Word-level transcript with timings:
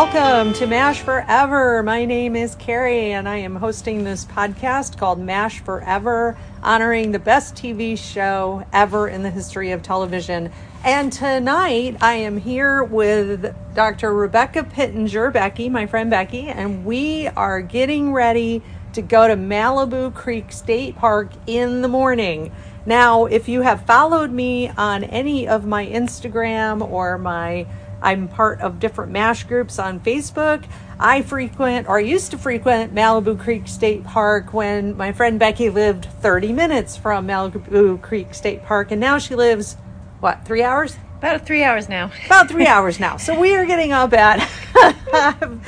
welcome 0.00 0.52
to 0.52 0.64
MASH 0.64 1.00
Forever. 1.00 1.82
My 1.82 2.04
name 2.04 2.36
is 2.36 2.54
Carrie, 2.54 3.10
and 3.10 3.28
I 3.28 3.38
am 3.38 3.56
hosting 3.56 4.04
this 4.04 4.24
podcast 4.26 4.96
called 4.96 5.18
MASH 5.18 5.58
Forever, 5.64 6.38
honoring 6.62 7.10
the 7.10 7.18
best 7.18 7.56
TV 7.56 7.98
show 7.98 8.64
ever 8.72 9.08
in 9.08 9.24
the 9.24 9.30
history 9.30 9.72
of 9.72 9.82
television. 9.82 10.52
And 10.84 11.12
tonight 11.12 11.96
I 12.00 12.14
am 12.14 12.38
here 12.38 12.84
with 12.84 13.52
Dr. 13.74 14.14
Rebecca 14.14 14.62
Pittenger, 14.62 15.32
Becky, 15.32 15.68
my 15.68 15.86
friend 15.86 16.10
Becky, 16.10 16.46
and 16.46 16.84
we 16.84 17.26
are 17.26 17.60
getting 17.60 18.12
ready 18.12 18.62
to 18.92 19.02
go 19.02 19.26
to 19.26 19.34
Malibu 19.34 20.14
Creek 20.14 20.52
State 20.52 20.94
Park 20.94 21.32
in 21.48 21.82
the 21.82 21.88
morning. 21.88 22.52
Now, 22.86 23.24
if 23.24 23.48
you 23.48 23.62
have 23.62 23.84
followed 23.84 24.30
me 24.30 24.68
on 24.68 25.02
any 25.02 25.48
of 25.48 25.66
my 25.66 25.84
Instagram 25.84 26.88
or 26.88 27.18
my 27.18 27.66
I'm 28.02 28.28
part 28.28 28.60
of 28.60 28.78
different 28.78 29.12
MASH 29.12 29.44
groups 29.44 29.78
on 29.78 30.00
Facebook. 30.00 30.64
I 31.00 31.22
frequent 31.22 31.88
or 31.88 32.00
used 32.00 32.30
to 32.32 32.38
frequent 32.38 32.94
Malibu 32.94 33.38
Creek 33.38 33.68
State 33.68 34.04
Park 34.04 34.52
when 34.52 34.96
my 34.96 35.12
friend 35.12 35.38
Becky 35.38 35.70
lived 35.70 36.06
30 36.20 36.52
minutes 36.52 36.96
from 36.96 37.26
Malibu 37.26 38.00
Creek 38.00 38.34
State 38.34 38.64
Park, 38.64 38.90
and 38.90 39.00
now 39.00 39.18
she 39.18 39.34
lives, 39.34 39.76
what, 40.20 40.44
three 40.44 40.62
hours? 40.62 40.96
About 41.18 41.44
three 41.44 41.64
hours 41.64 41.88
now. 41.88 42.12
About 42.26 42.48
three 42.48 42.66
hours 42.68 43.00
now. 43.00 43.16
So 43.16 43.38
we 43.38 43.54
are 43.56 43.66
getting 43.66 43.92
up 43.92 44.12
at. 44.12 44.48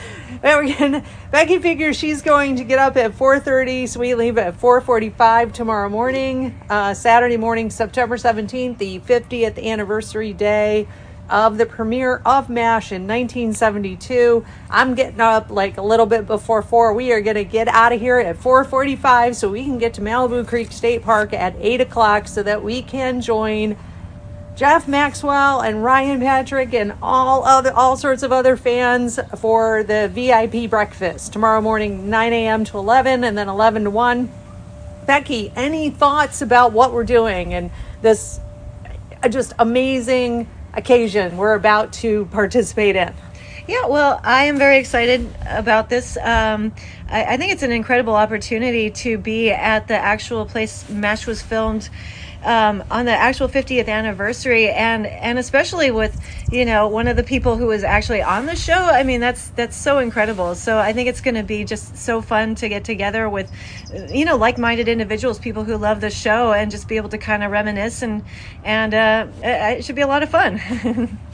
Becky 1.32 1.58
figures 1.58 1.96
she's 1.96 2.22
going 2.22 2.56
to 2.56 2.64
get 2.64 2.78
up 2.78 2.96
at 2.96 3.12
4:30, 3.12 3.88
so 3.88 4.00
we 4.00 4.14
leave 4.14 4.38
at 4.38 4.58
4:45 4.58 5.52
tomorrow 5.52 5.88
morning, 5.88 6.58
uh, 6.70 6.94
Saturday 6.94 7.36
morning, 7.36 7.68
September 7.68 8.16
17th, 8.16 8.78
the 8.78 9.00
50th 9.00 9.62
anniversary 9.62 10.32
day 10.32 10.86
of 11.30 11.58
the 11.58 11.66
premiere 11.66 12.20
of 12.26 12.50
MASH 12.50 12.92
in 12.92 13.02
1972. 13.02 14.44
I'm 14.68 14.94
getting 14.94 15.20
up 15.20 15.50
like 15.50 15.78
a 15.78 15.82
little 15.82 16.06
bit 16.06 16.26
before 16.26 16.60
4. 16.60 16.92
We 16.92 17.12
are 17.12 17.20
going 17.20 17.36
to 17.36 17.44
get 17.44 17.68
out 17.68 17.92
of 17.92 18.00
here 18.00 18.18
at 18.18 18.36
4.45 18.36 19.36
so 19.36 19.48
we 19.48 19.64
can 19.64 19.78
get 19.78 19.94
to 19.94 20.00
Malibu 20.00 20.46
Creek 20.46 20.72
State 20.72 21.02
Park 21.02 21.32
at 21.32 21.54
8 21.58 21.80
o'clock 21.80 22.26
so 22.28 22.42
that 22.42 22.62
we 22.62 22.82
can 22.82 23.20
join 23.20 23.76
Jeff 24.56 24.86
Maxwell 24.86 25.60
and 25.60 25.82
Ryan 25.82 26.20
Patrick 26.20 26.74
and 26.74 26.92
all 27.00 27.44
other 27.44 27.72
all 27.72 27.96
sorts 27.96 28.22
of 28.22 28.30
other 28.32 28.56
fans 28.56 29.18
for 29.38 29.82
the 29.84 30.10
VIP 30.12 30.68
breakfast 30.68 31.32
tomorrow 31.32 31.62
morning 31.62 32.10
9 32.10 32.32
a.m. 32.32 32.64
to 32.64 32.76
11 32.76 33.24
and 33.24 33.38
then 33.38 33.48
11 33.48 33.84
to 33.84 33.90
1. 33.90 34.30
Becky, 35.06 35.50
any 35.56 35.88
thoughts 35.88 36.42
about 36.42 36.72
what 36.72 36.92
we're 36.92 37.04
doing 37.04 37.54
and 37.54 37.70
this 38.02 38.38
uh, 39.22 39.28
just 39.28 39.54
amazing 39.58 40.46
occasion 40.74 41.36
we're 41.36 41.54
about 41.54 41.92
to 41.92 42.26
participate 42.26 42.96
in. 42.96 43.12
Yeah, 43.70 43.86
well, 43.86 44.20
I 44.24 44.46
am 44.46 44.58
very 44.58 44.78
excited 44.78 45.32
about 45.46 45.88
this. 45.88 46.16
Um, 46.16 46.72
I, 47.08 47.34
I, 47.34 47.36
think 47.36 47.52
it's 47.52 47.62
an 47.62 47.70
incredible 47.70 48.16
opportunity 48.16 48.90
to 48.90 49.16
be 49.16 49.52
at 49.52 49.86
the 49.86 49.94
actual 49.94 50.44
place 50.44 50.88
MASH 50.88 51.24
was 51.28 51.40
filmed 51.40 51.88
um, 52.42 52.82
on 52.90 53.04
the 53.04 53.12
actual 53.12 53.48
50th 53.48 53.86
anniversary, 53.86 54.70
and 54.70 55.06
and 55.06 55.38
especially 55.38 55.92
with 55.92 56.20
you 56.50 56.64
know 56.64 56.88
one 56.88 57.06
of 57.06 57.16
the 57.16 57.22
people 57.22 57.58
who 57.58 57.66
was 57.66 57.84
actually 57.84 58.22
on 58.22 58.46
the 58.46 58.56
show. 58.56 58.74
I 58.74 59.04
mean, 59.04 59.20
that's 59.20 59.50
that's 59.50 59.76
so 59.76 60.00
incredible. 60.00 60.56
So 60.56 60.76
I 60.76 60.92
think 60.92 61.08
it's 61.08 61.20
going 61.20 61.36
to 61.36 61.44
be 61.44 61.64
just 61.64 61.96
so 61.96 62.20
fun 62.20 62.56
to 62.56 62.68
get 62.68 62.82
together 62.82 63.28
with 63.28 63.48
you 64.12 64.24
know 64.24 64.34
like-minded 64.36 64.88
individuals, 64.88 65.38
people 65.38 65.62
who 65.62 65.76
love 65.76 66.00
the 66.00 66.10
show, 66.10 66.52
and 66.52 66.72
just 66.72 66.88
be 66.88 66.96
able 66.96 67.10
to 67.10 67.18
kind 67.18 67.44
of 67.44 67.52
reminisce 67.52 68.02
and 68.02 68.24
and 68.64 68.94
uh, 68.94 69.28
it 69.44 69.84
should 69.84 69.94
be 69.94 70.02
a 70.02 70.08
lot 70.08 70.24
of 70.24 70.28
fun. 70.28 71.18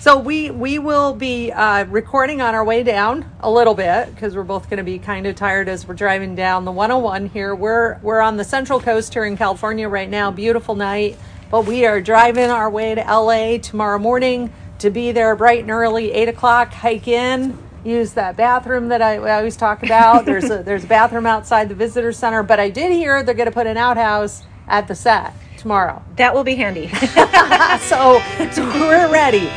So 0.00 0.16
we 0.16 0.52
we 0.52 0.78
will 0.78 1.12
be 1.12 1.50
uh, 1.50 1.84
recording 1.86 2.40
on 2.40 2.54
our 2.54 2.64
way 2.64 2.84
down 2.84 3.28
a 3.40 3.50
little 3.50 3.74
bit 3.74 4.14
because 4.14 4.36
we're 4.36 4.44
both 4.44 4.70
going 4.70 4.78
to 4.78 4.84
be 4.84 5.00
kind 5.00 5.26
of 5.26 5.34
tired 5.34 5.68
as 5.68 5.88
we're 5.88 5.94
driving 5.94 6.36
down 6.36 6.64
the 6.64 6.70
101 6.70 7.26
here. 7.30 7.52
We're 7.52 7.98
we're 7.98 8.20
on 8.20 8.36
the 8.36 8.44
Central 8.44 8.78
Coast 8.78 9.12
here 9.12 9.24
in 9.24 9.36
California 9.36 9.88
right 9.88 10.08
now. 10.08 10.30
Beautiful 10.30 10.76
night, 10.76 11.18
but 11.50 11.66
we 11.66 11.84
are 11.84 12.00
driving 12.00 12.48
our 12.48 12.70
way 12.70 12.94
to 12.94 13.00
LA 13.00 13.58
tomorrow 13.58 13.98
morning 13.98 14.52
to 14.78 14.88
be 14.88 15.10
there 15.10 15.34
bright 15.34 15.62
and 15.62 15.70
early, 15.70 16.12
eight 16.12 16.28
o'clock. 16.28 16.72
Hike 16.72 17.08
in, 17.08 17.58
use 17.84 18.12
that 18.12 18.36
bathroom 18.36 18.88
that 18.90 19.02
I, 19.02 19.16
I 19.16 19.38
always 19.38 19.56
talk 19.56 19.82
about. 19.82 20.24
there's 20.24 20.48
a 20.48 20.62
there's 20.62 20.84
a 20.84 20.88
bathroom 20.88 21.26
outside 21.26 21.68
the 21.68 21.74
visitor 21.74 22.12
center, 22.12 22.44
but 22.44 22.60
I 22.60 22.70
did 22.70 22.92
hear 22.92 23.24
they're 23.24 23.34
going 23.34 23.46
to 23.46 23.52
put 23.52 23.66
an 23.66 23.76
outhouse 23.76 24.44
at 24.68 24.86
the 24.86 24.94
set 24.94 25.34
tomorrow. 25.56 26.04
That 26.14 26.32
will 26.34 26.44
be 26.44 26.54
handy. 26.54 26.86
so, 27.88 28.22
so 28.52 28.64
we're 28.64 29.10
ready. 29.10 29.50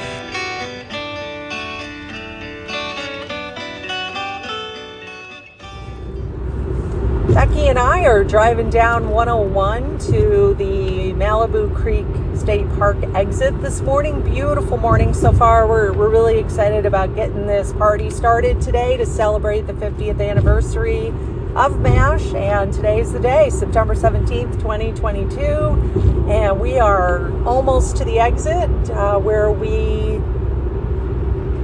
Are 8.11 8.25
driving 8.25 8.69
down 8.69 9.09
101 9.09 9.97
to 9.99 10.53
the 10.55 11.13
Malibu 11.13 11.73
Creek 11.73 12.05
State 12.37 12.67
Park 12.77 12.97
exit 13.15 13.61
this 13.61 13.79
morning. 13.79 14.21
Beautiful 14.21 14.75
morning 14.75 15.13
so 15.13 15.31
far. 15.31 15.65
We're, 15.65 15.93
we're 15.93 16.09
really 16.09 16.37
excited 16.37 16.85
about 16.85 17.15
getting 17.15 17.47
this 17.47 17.71
party 17.71 18.09
started 18.09 18.59
today 18.59 18.97
to 18.97 19.05
celebrate 19.05 19.61
the 19.61 19.71
50th 19.71 20.19
anniversary 20.19 21.13
of 21.55 21.79
MASH. 21.79 22.33
And 22.33 22.73
today's 22.73 23.13
the 23.13 23.19
day, 23.21 23.49
September 23.49 23.95
17th, 23.95 24.59
2022. 24.59 26.29
And 26.29 26.59
we 26.59 26.79
are 26.79 27.31
almost 27.45 27.95
to 27.95 28.03
the 28.03 28.19
exit 28.19 28.69
uh, 28.89 29.19
where 29.19 29.53
we 29.53 30.20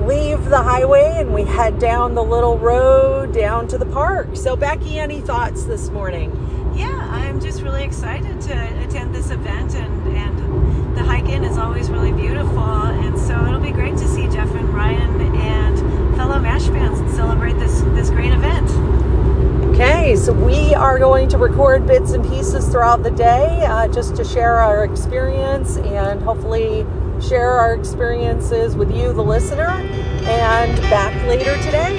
leave 0.08 0.46
the 0.46 0.62
highway 0.62 1.16
and 1.18 1.34
we 1.34 1.44
head 1.44 1.78
down 1.80 2.16
the 2.16 2.24
little 2.24 2.58
road 2.58 3.34
down 3.34 3.68
to 3.68 3.78
the 3.78 3.86
park. 3.86 4.36
So, 4.36 4.56
Becky, 4.56 4.98
any 5.00 5.20
thoughts 5.20 5.66
this 5.66 5.90
morning? 5.90 6.32
Yeah, 6.76 7.10
I'm 7.12 7.42
just 7.42 7.62
really 7.62 7.84
excited 7.84 8.40
to 8.42 8.84
attend 8.84 9.14
this 9.14 9.32
event, 9.32 9.76
and, 9.76 10.08
and 10.16 10.96
the 10.96 11.04
hike 11.04 11.28
in 11.28 11.44
is 11.44 11.58
always 11.58 11.90
really 11.90 12.14
beautiful. 12.14 12.58
And 12.58 13.20
so, 13.20 13.46
it'll 13.46 13.60
be 13.60 13.72
great 13.72 13.98
to 13.98 14.08
see 14.08 14.28
Jeff 14.28 14.50
and 14.56 14.74
Ryan 14.74 15.36
and 15.36 16.16
fellow 16.16 16.40
MASH 16.40 16.68
fans 16.68 17.14
celebrate 17.14 17.54
this, 17.54 17.82
this 17.82 18.10
great 18.10 18.32
event. 18.32 18.70
Okay, 19.74 20.16
so 20.16 20.32
we 20.32 20.74
are 20.74 20.98
going 20.98 21.28
to 21.30 21.38
record 21.38 21.86
bits 21.86 22.14
and 22.14 22.24
pieces 22.24 22.68
throughout 22.70 23.04
the 23.04 23.12
day 23.12 23.66
uh, 23.66 23.88
just 23.90 24.16
to 24.16 24.24
share 24.24 24.58
our 24.58 24.86
experience 24.86 25.78
and 25.78 26.22
hopefully 26.22 26.86
share 27.22 27.52
our 27.52 27.74
experiences 27.74 28.76
with 28.76 28.96
you, 28.96 29.12
the 29.12 29.24
listener, 29.24 29.70
and 29.70 30.78
back 30.84 31.16
later 31.28 31.56
today. 31.64 31.98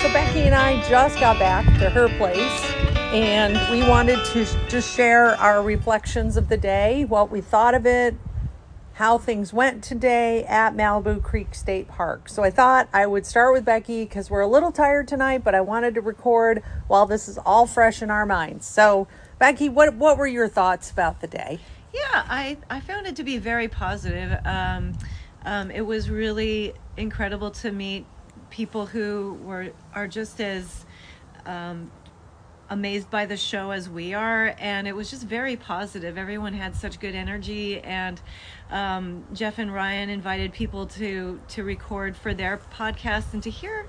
So, 0.00 0.12
Becky 0.12 0.40
and 0.40 0.54
I 0.54 0.86
just 0.88 1.20
got 1.20 1.38
back 1.38 1.64
to 1.78 1.90
her 1.90 2.08
place, 2.16 2.72
and 3.12 3.54
we 3.70 3.86
wanted 3.88 4.24
to 4.26 4.46
just 4.68 4.94
share 4.96 5.36
our 5.36 5.62
reflections 5.62 6.36
of 6.36 6.48
the 6.48 6.56
day, 6.56 7.04
what 7.04 7.30
we 7.30 7.40
thought 7.40 7.74
of 7.74 7.86
it, 7.86 8.14
how 8.94 9.18
things 9.18 9.52
went 9.52 9.84
today 9.84 10.42
at 10.44 10.74
Malibu 10.74 11.22
Creek 11.22 11.54
State 11.54 11.88
Park. 11.88 12.28
So, 12.28 12.42
I 12.42 12.50
thought 12.50 12.88
I 12.92 13.06
would 13.06 13.26
start 13.26 13.52
with 13.52 13.64
Becky 13.64 14.04
because 14.04 14.30
we're 14.30 14.40
a 14.40 14.48
little 14.48 14.72
tired 14.72 15.06
tonight, 15.06 15.44
but 15.44 15.54
I 15.54 15.60
wanted 15.60 15.94
to 15.94 16.00
record 16.00 16.62
while 16.88 17.04
this 17.04 17.28
is 17.28 17.38
all 17.38 17.66
fresh 17.66 18.00
in 18.02 18.10
our 18.10 18.26
minds. 18.26 18.66
So, 18.66 19.06
Becky, 19.38 19.68
what, 19.68 19.94
what 19.94 20.16
were 20.16 20.26
your 20.26 20.48
thoughts 20.48 20.90
about 20.90 21.20
the 21.20 21.26
day? 21.26 21.60
Yeah, 21.96 22.24
I, 22.28 22.58
I 22.68 22.80
found 22.80 23.06
it 23.06 23.16
to 23.16 23.24
be 23.24 23.38
very 23.38 23.68
positive. 23.68 24.38
Um, 24.44 24.92
um, 25.44 25.70
it 25.70 25.80
was 25.80 26.10
really 26.10 26.74
incredible 26.96 27.50
to 27.52 27.72
meet 27.72 28.04
people 28.50 28.86
who 28.86 29.38
were 29.44 29.70
are 29.94 30.06
just 30.06 30.40
as 30.40 30.84
um, 31.46 31.90
amazed 32.68 33.10
by 33.10 33.24
the 33.24 33.36
show 33.36 33.70
as 33.70 33.88
we 33.88 34.12
are, 34.12 34.54
and 34.58 34.86
it 34.86 34.94
was 34.94 35.10
just 35.10 35.22
very 35.22 35.56
positive. 35.56 36.18
Everyone 36.18 36.52
had 36.52 36.76
such 36.76 37.00
good 37.00 37.14
energy, 37.14 37.80
and 37.80 38.20
um, 38.70 39.24
Jeff 39.32 39.58
and 39.58 39.72
Ryan 39.72 40.10
invited 40.10 40.52
people 40.52 40.86
to 40.88 41.40
to 41.48 41.64
record 41.64 42.16
for 42.16 42.34
their 42.34 42.58
podcast 42.58 43.32
and 43.32 43.42
to 43.44 43.50
hear 43.50 43.88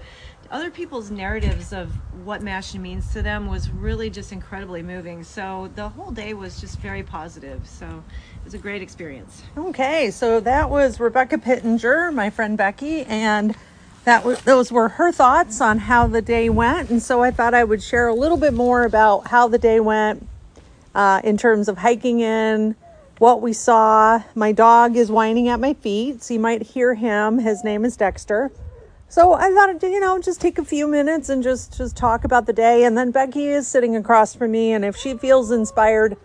other 0.50 0.72
people's 0.72 1.12
narratives 1.12 1.74
of 1.74 1.92
what 2.26 2.42
MASH 2.42 2.76
means 2.76 3.12
to 3.14 3.22
them 3.22 3.48
was 3.48 3.70
really 3.70 4.10
just 4.10 4.32
incredibly 4.32 4.82
moving. 4.82 5.24
So 5.24 5.70
the 5.76 5.90
whole 5.90 6.12
day 6.12 6.34
was 6.34 6.60
just 6.60 6.80
very 6.80 7.04
positive. 7.04 7.68
So 7.68 7.86
it 7.86 8.46
was 8.46 8.54
a 8.54 8.58
great 8.58 8.82
experience. 8.82 9.44
Okay, 9.58 10.12
so 10.12 10.40
that 10.40 10.70
was 10.70 11.00
Rebecca 11.00 11.38
Pittenger, 11.38 12.12
my 12.12 12.30
friend 12.30 12.58
Becky, 12.58 13.04
and 13.04 13.56
that 14.06 14.24
was, 14.24 14.42
those 14.42 14.72
were 14.72 14.90
her 14.90 15.12
thoughts 15.12 15.60
on 15.60 15.80
how 15.80 16.08
the 16.08 16.22
day 16.22 16.50
went. 16.50 16.90
And 16.90 17.02
so 17.02 17.22
I 17.22 17.32
thought 17.32 17.54
I 17.54 17.64
would 17.64 17.84
share 17.84 18.08
a 18.08 18.14
little 18.14 18.38
bit 18.38 18.54
more 18.54 18.84
about 18.84 19.28
how 19.28 19.48
the 19.48 19.58
day 19.58 19.80
went 19.80 20.28
uh, 20.96 21.22
in 21.24 21.38
terms 21.38 21.68
of 21.68 21.80
hiking 21.80 22.22
in. 22.22 22.76
What 23.20 23.42
we 23.42 23.52
saw, 23.52 24.24
my 24.36 24.52
dog 24.52 24.96
is 24.96 25.12
whining 25.12 25.50
at 25.50 25.60
my 25.60 25.74
feet, 25.74 26.22
so 26.22 26.36
you 26.36 26.40
might 26.40 26.62
hear 26.62 26.94
him. 26.94 27.40
His 27.40 27.64
name 27.64 27.84
is 27.84 27.98
Dexter. 27.98 28.52
So 29.10 29.34
I 29.34 29.52
thought, 29.54 29.82
you 29.84 30.00
know, 30.00 30.20
just 30.20 30.42
take 30.42 30.58
a 30.58 30.66
few 30.66 30.88
minutes 30.88 31.30
and 31.30 31.42
just 31.44 31.78
just 31.78 31.96
talk 31.98 32.24
about 32.26 32.46
the 32.46 32.54
day. 32.54 32.84
And 32.84 32.98
then 32.98 33.12
Becky 33.12 33.48
is 33.48 33.68
sitting 33.68 33.96
across 33.96 34.36
from 34.36 34.52
me, 34.52 34.74
and 34.74 34.84
if 34.86 34.96
she 34.98 35.16
feels 35.18 35.52
inspired 35.52 36.18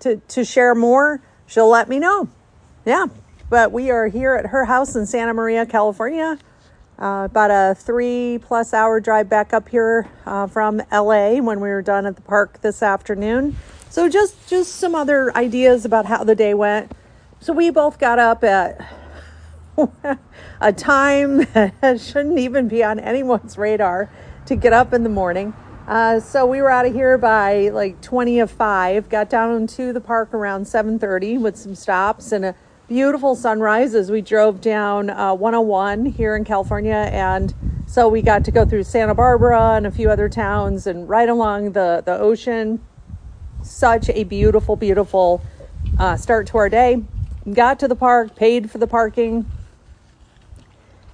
to 0.00 0.16
to 0.28 0.44
share 0.44 0.74
more, 0.74 1.20
she'll 1.46 1.68
let 1.68 1.88
me 1.88 1.98
know. 1.98 2.28
Yeah, 2.86 3.06
but 3.50 3.72
we 3.72 3.90
are 3.90 4.08
here 4.08 4.34
at 4.36 4.46
her 4.46 4.64
house 4.66 4.96
in 4.96 5.06
Santa 5.06 5.34
Maria, 5.34 5.66
California. 5.66 6.38
uh, 6.98 7.24
about 7.30 7.50
a 7.50 7.74
three 7.74 8.38
plus 8.42 8.74
hour 8.74 9.00
drive 9.00 9.28
back 9.28 9.52
up 9.52 9.68
here 9.68 10.08
uh, 10.26 10.46
from 10.46 10.82
LA 10.92 11.36
when 11.40 11.60
we 11.60 11.68
were 11.70 11.82
done 11.82 12.06
at 12.06 12.14
the 12.16 12.22
park 12.22 12.60
this 12.60 12.82
afternoon. 12.82 13.56
So 13.88 14.08
just 14.08 14.48
just 14.48 14.76
some 14.76 14.94
other 14.94 15.34
ideas 15.36 15.84
about 15.84 16.06
how 16.06 16.24
the 16.24 16.34
day 16.34 16.54
went. 16.54 16.92
So 17.40 17.52
we 17.52 17.70
both 17.70 17.98
got 17.98 18.18
up 18.18 18.44
at 18.44 18.80
a 20.60 20.72
time 20.72 21.38
that 21.54 22.00
shouldn't 22.00 22.38
even 22.38 22.68
be 22.68 22.82
on 22.82 22.98
anyone's 22.98 23.56
radar 23.56 24.10
to 24.46 24.56
get 24.56 24.72
up 24.72 24.92
in 24.92 25.02
the 25.02 25.08
morning. 25.08 25.54
Uh, 25.86 26.20
so 26.20 26.46
we 26.46 26.62
were 26.62 26.70
out 26.70 26.86
of 26.86 26.92
here 26.92 27.18
by 27.18 27.68
like 27.70 28.00
20 28.00 28.38
of 28.38 28.50
5 28.50 29.08
got 29.08 29.28
down 29.28 29.66
to 29.66 29.92
the 29.92 30.00
park 30.00 30.32
around 30.32 30.64
7.30 30.64 31.40
with 31.40 31.56
some 31.56 31.74
stops 31.74 32.30
and 32.30 32.44
a 32.44 32.54
beautiful 32.86 33.34
sunrise 33.34 33.94
as 33.94 34.10
we 34.10 34.20
drove 34.20 34.60
down 34.60 35.10
uh, 35.10 35.34
101 35.34 36.06
here 36.06 36.36
in 36.36 36.44
california. 36.44 37.08
And 37.12 37.54
so 37.86 38.08
we 38.08 38.22
got 38.22 38.44
to 38.44 38.52
go 38.52 38.64
through 38.64 38.84
santa 38.84 39.14
barbara 39.14 39.72
and 39.74 39.86
a 39.86 39.90
few 39.90 40.10
other 40.10 40.28
towns 40.28 40.86
and 40.86 41.08
right 41.08 41.28
along 41.28 41.72
the, 41.72 42.02
the 42.06 42.16
ocean. 42.18 42.80
Such 43.62 44.10
a 44.10 44.22
beautiful 44.24 44.76
beautiful 44.76 45.42
uh, 45.98 46.16
start 46.16 46.46
to 46.48 46.58
our 46.58 46.68
day. 46.68 47.02
Got 47.52 47.80
to 47.80 47.88
the 47.88 47.96
park 47.96 48.36
paid 48.36 48.70
for 48.70 48.78
the 48.78 48.86
parking 48.86 49.44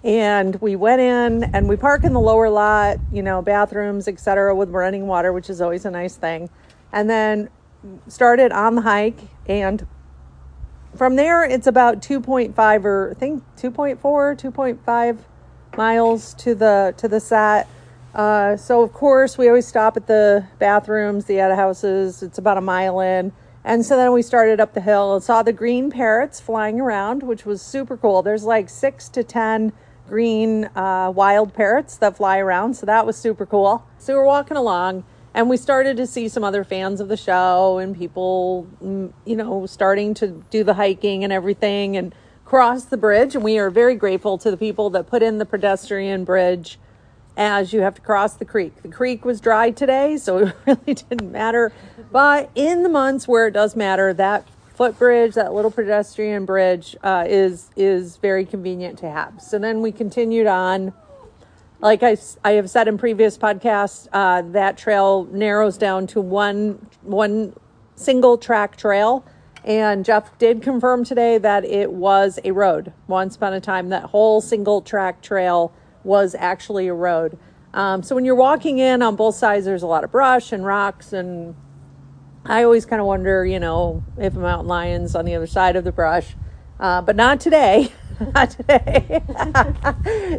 and 0.06 0.55
we 0.62 0.76
went 0.76 1.00
in 1.00 1.43
and 1.53 1.69
we 1.69 1.76
park 1.76 2.05
in 2.05 2.12
the 2.12 2.20
lower 2.20 2.49
lot 2.49 2.97
you 3.12 3.23
know 3.23 3.43
bathrooms 3.43 4.06
etc 4.06 4.55
with 4.55 4.70
running 4.70 5.08
water 5.08 5.32
which 5.32 5.50
is 5.50 5.61
always 5.61 5.85
a 5.85 5.91
nice 5.91 6.17
thing. 6.17 6.49
And 6.93 7.11
then 7.11 7.50
started 8.08 8.53
on 8.53 8.76
the 8.76 8.82
hike 8.82 9.19
and 9.47 9.87
from 10.97 11.17
there 11.17 11.44
it's 11.44 11.67
about 11.67 12.00
2.5 12.00 12.85
or 12.85 13.11
i 13.11 13.14
think 13.14 13.44
2.4 13.56 13.99
2.5 14.00 15.19
miles 15.76 16.35
to 16.35 16.55
the 16.55 16.94
to 16.97 17.06
the 17.06 17.20
set 17.20 17.69
uh, 18.17 18.56
so 18.56 18.81
of 18.81 18.94
course 18.94 19.37
we 19.37 19.47
always 19.47 19.67
stop 19.67 19.97
at 19.97 20.06
the 20.06 20.47
bathrooms 20.58 21.26
the 21.26 21.37
houses 21.55 22.23
it's 22.23 22.38
about 22.38 22.56
a 22.56 22.62
mile 22.62 22.99
in. 23.00 23.31
And 23.62 23.85
so 23.85 23.94
then 23.94 24.12
we 24.12 24.23
started 24.23 24.58
up 24.58 24.73
the 24.73 24.81
hill 24.81 25.14
and 25.14 25.23
saw 25.23 25.43
the 25.43 25.53
green 25.53 25.91
parrots 25.91 26.41
flying 26.41 26.81
around 26.81 27.23
which 27.23 27.44
was 27.44 27.61
super 27.61 27.94
cool. 27.97 28.23
There's 28.23 28.44
like 28.44 28.70
six 28.70 29.11
to 29.11 29.23
ten 29.23 29.73
green 30.08 30.67
uh, 30.76 31.12
wild 31.14 31.55
parrots 31.55 31.97
that 31.99 32.17
fly 32.17 32.38
around. 32.38 32.75
So 32.75 32.87
that 32.87 33.06
was 33.06 33.17
super 33.17 33.47
cool. 33.47 33.87
So 33.99 34.14
we 34.14 34.19
were 34.19 34.26
walking 34.26 34.56
along 34.56 35.05
and 35.35 35.50
we 35.50 35.56
started 35.56 35.97
to 35.99 36.06
see 36.06 36.29
some 36.29 36.44
other 36.44 36.64
fans 36.64 37.00
of 37.00 37.08
the 37.08 37.17
show 37.17 37.79
and 37.79 37.97
people, 37.97 38.67
mm, 38.82 39.12
you 39.25 39.37
know, 39.37 39.67
starting 39.67 40.14
to 40.14 40.43
do 40.50 40.64
the 40.64 40.75
hiking 40.75 41.25
and 41.25 41.32
everything 41.32 41.97
and 41.97 42.14
cross 42.44 42.85
the 42.85 42.97
bridge. 42.97 43.35
And 43.35 43.44
we 43.44 43.58
are 43.58 43.69
very 43.69 43.97
grateful 43.97 44.38
to 44.38 44.50
the 44.50 44.56
people 44.56 44.88
that 44.91 45.06
put 45.08 45.23
in 45.23 45.38
the 45.38 45.44
pedestrian 45.44 46.25
bridge 46.25 46.79
as 47.37 47.73
you 47.73 47.81
have 47.81 47.94
to 47.94 48.00
cross 48.00 48.35
the 48.35 48.44
creek. 48.44 48.82
The 48.82 48.88
creek 48.88 49.25
was 49.25 49.41
dry 49.41 49.70
today, 49.70 50.17
so 50.17 50.38
it 50.47 50.55
really 50.67 50.94
didn't 50.94 51.31
matter. 51.31 51.73
But 52.11 52.50
in 52.55 52.82
the 52.82 52.88
months 52.88 53.29
where 53.29 53.47
it 53.47 53.53
does 53.53 53.76
matter, 53.76 54.14
that 54.14 54.49
footbridge, 54.76 55.34
that 55.34 55.52
little 55.52 55.70
pedestrian 55.70 56.44
bridge, 56.44 56.96
uh, 57.02 57.25
is 57.26 57.70
is 57.76 58.19
very 58.19 58.44
convenient 58.44 58.99
to 59.00 59.11
have. 59.11 59.40
So 59.40 59.58
then 59.58 59.82
we 59.82 59.93
continued 59.93 60.46
on. 60.46 60.93
Like 61.78 62.02
I, 62.02 62.17
I 62.43 62.52
have 62.52 62.70
said 62.70 62.88
in 62.88 62.96
previous 62.96 63.37
podcasts, 63.37 64.08
uh, 64.11 64.43
that 64.52 64.78
trail 64.78 65.28
narrows 65.31 65.76
down 65.76 66.06
to 66.08 66.20
one 66.20 66.87
one 67.02 67.55
single 67.96 68.38
track 68.38 68.76
trail. 68.76 69.25
And 69.64 70.05
Jeff 70.05 70.38
did 70.38 70.62
confirm 70.62 71.05
today 71.05 71.38
that 71.38 71.64
it 71.64 71.93
was 71.93 72.38
a 72.44 72.52
road. 72.52 72.93
Once 73.08 73.34
upon 73.34 73.52
a 73.52 73.61
time, 73.61 73.88
that 73.88 74.05
whole 74.05 74.40
single 74.40 74.81
track 74.81 75.22
trail 75.22 75.72
was 76.05 76.37
actually 76.38 76.87
a 76.87 76.94
road. 76.94 77.37
Um, 77.75 78.02
so 78.02 78.14
when 78.14 78.25
you're 78.25 78.37
walking 78.37 78.79
in 78.79 79.02
on 79.02 79.17
both 79.17 79.34
sides, 79.34 79.64
there's 79.64 79.82
a 79.82 79.87
lot 79.87 80.05
of 80.05 80.12
brush 80.12 80.52
and 80.52 80.64
rocks 80.64 81.12
and 81.12 81.56
I 82.48 82.62
always 82.62 82.87
kind 82.87 83.00
of 83.00 83.06
wonder, 83.06 83.44
you 83.44 83.58
know, 83.58 84.04
if 84.16 84.37
a 84.37 84.38
mountain 84.38 84.69
lion's 84.69 85.14
on 85.14 85.25
the 85.25 85.34
other 85.34 85.46
side 85.46 85.76
of 85.76 85.84
the 85.84 85.93
brush, 85.93 86.34
uh, 86.78 87.02
but 87.02 87.16
not 87.16 87.40
today. 87.40 87.93
not 88.34 88.50
today. 88.50 89.22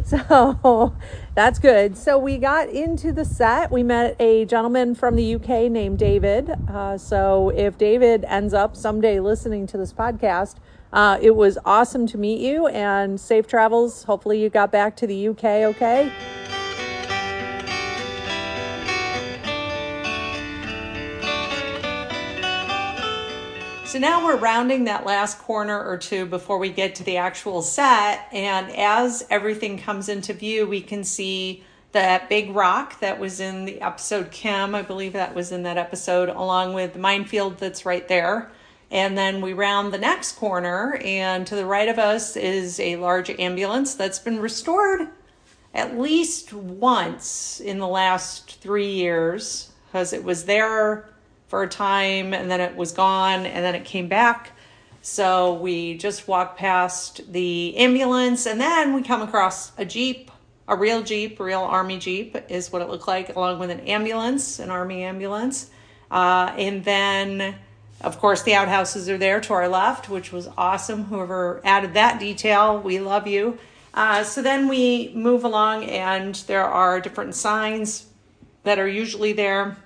so 0.04 0.96
that's 1.34 1.58
good. 1.58 1.96
So 1.96 2.18
we 2.18 2.38
got 2.38 2.68
into 2.68 3.12
the 3.12 3.24
set. 3.24 3.70
We 3.70 3.82
met 3.82 4.16
a 4.20 4.44
gentleman 4.46 4.94
from 4.94 5.16
the 5.16 5.34
UK 5.34 5.70
named 5.70 5.98
David. 5.98 6.50
Uh, 6.68 6.96
so 6.98 7.50
if 7.50 7.76
David 7.76 8.24
ends 8.24 8.54
up 8.54 8.74
someday 8.74 9.20
listening 9.20 9.66
to 9.68 9.76
this 9.76 9.92
podcast, 9.92 10.56
uh, 10.92 11.18
it 11.20 11.36
was 11.36 11.58
awesome 11.64 12.06
to 12.06 12.18
meet 12.18 12.40
you 12.40 12.66
and 12.68 13.20
safe 13.20 13.46
travels. 13.46 14.04
Hopefully, 14.04 14.40
you 14.40 14.48
got 14.48 14.72
back 14.72 14.96
to 14.96 15.06
the 15.06 15.28
UK 15.28 15.44
okay. 15.44 16.10
So 23.88 23.98
now 23.98 24.22
we're 24.22 24.36
rounding 24.36 24.84
that 24.84 25.06
last 25.06 25.38
corner 25.38 25.82
or 25.82 25.96
two 25.96 26.26
before 26.26 26.58
we 26.58 26.68
get 26.68 26.96
to 26.96 27.04
the 27.04 27.16
actual 27.16 27.62
set. 27.62 28.28
And 28.32 28.70
as 28.76 29.26
everything 29.30 29.78
comes 29.78 30.10
into 30.10 30.34
view, 30.34 30.66
we 30.66 30.82
can 30.82 31.02
see 31.04 31.64
that 31.92 32.28
big 32.28 32.54
rock 32.54 33.00
that 33.00 33.18
was 33.18 33.40
in 33.40 33.64
the 33.64 33.80
episode 33.80 34.30
Kim. 34.30 34.74
I 34.74 34.82
believe 34.82 35.14
that 35.14 35.34
was 35.34 35.52
in 35.52 35.62
that 35.62 35.78
episode, 35.78 36.28
along 36.28 36.74
with 36.74 36.92
the 36.92 36.98
minefield 36.98 37.56
that's 37.56 37.86
right 37.86 38.06
there. 38.08 38.50
And 38.90 39.16
then 39.16 39.40
we 39.40 39.54
round 39.54 39.94
the 39.94 39.98
next 39.98 40.32
corner, 40.32 41.00
and 41.02 41.46
to 41.46 41.54
the 41.54 41.64
right 41.64 41.88
of 41.88 41.98
us 41.98 42.36
is 42.36 42.78
a 42.80 42.96
large 42.96 43.30
ambulance 43.40 43.94
that's 43.94 44.18
been 44.18 44.38
restored 44.38 45.08
at 45.72 45.98
least 45.98 46.52
once 46.52 47.58
in 47.58 47.78
the 47.78 47.88
last 47.88 48.60
three 48.60 48.92
years 48.92 49.72
because 49.86 50.12
it 50.12 50.24
was 50.24 50.44
there 50.44 51.08
for 51.48 51.62
a 51.62 51.68
time 51.68 52.32
and 52.34 52.50
then 52.50 52.60
it 52.60 52.76
was 52.76 52.92
gone 52.92 53.46
and 53.46 53.64
then 53.64 53.74
it 53.74 53.84
came 53.84 54.06
back. 54.06 54.52
So 55.00 55.54
we 55.54 55.96
just 55.96 56.28
walked 56.28 56.58
past 56.58 57.32
the 57.32 57.76
ambulance 57.76 58.46
and 58.46 58.60
then 58.60 58.94
we 58.94 59.02
come 59.02 59.22
across 59.22 59.72
a 59.78 59.84
Jeep, 59.84 60.30
a 60.68 60.76
real 60.76 61.02
Jeep, 61.02 61.40
real 61.40 61.62
Army 61.62 61.98
Jeep 61.98 62.36
is 62.48 62.70
what 62.70 62.82
it 62.82 62.88
looked 62.88 63.08
like, 63.08 63.34
along 63.34 63.58
with 63.58 63.70
an 63.70 63.80
ambulance, 63.80 64.58
an 64.58 64.70
Army 64.70 65.02
ambulance. 65.02 65.70
Uh, 66.10 66.52
and 66.58 66.84
then, 66.84 67.54
of 68.02 68.18
course, 68.18 68.42
the 68.42 68.54
outhouses 68.54 69.08
are 69.08 69.18
there 69.18 69.40
to 69.40 69.52
our 69.54 69.68
left, 69.68 70.10
which 70.10 70.30
was 70.32 70.48
awesome. 70.58 71.04
Whoever 71.04 71.62
added 71.64 71.94
that 71.94 72.20
detail, 72.20 72.78
we 72.78 73.00
love 73.00 73.26
you. 73.26 73.58
Uh, 73.94 74.22
so 74.22 74.42
then 74.42 74.68
we 74.68 75.10
move 75.14 75.44
along, 75.44 75.84
and 75.84 76.34
there 76.46 76.64
are 76.64 77.00
different 77.00 77.34
signs 77.34 78.06
that 78.64 78.78
are 78.78 78.88
usually 78.88 79.32
there 79.32 79.76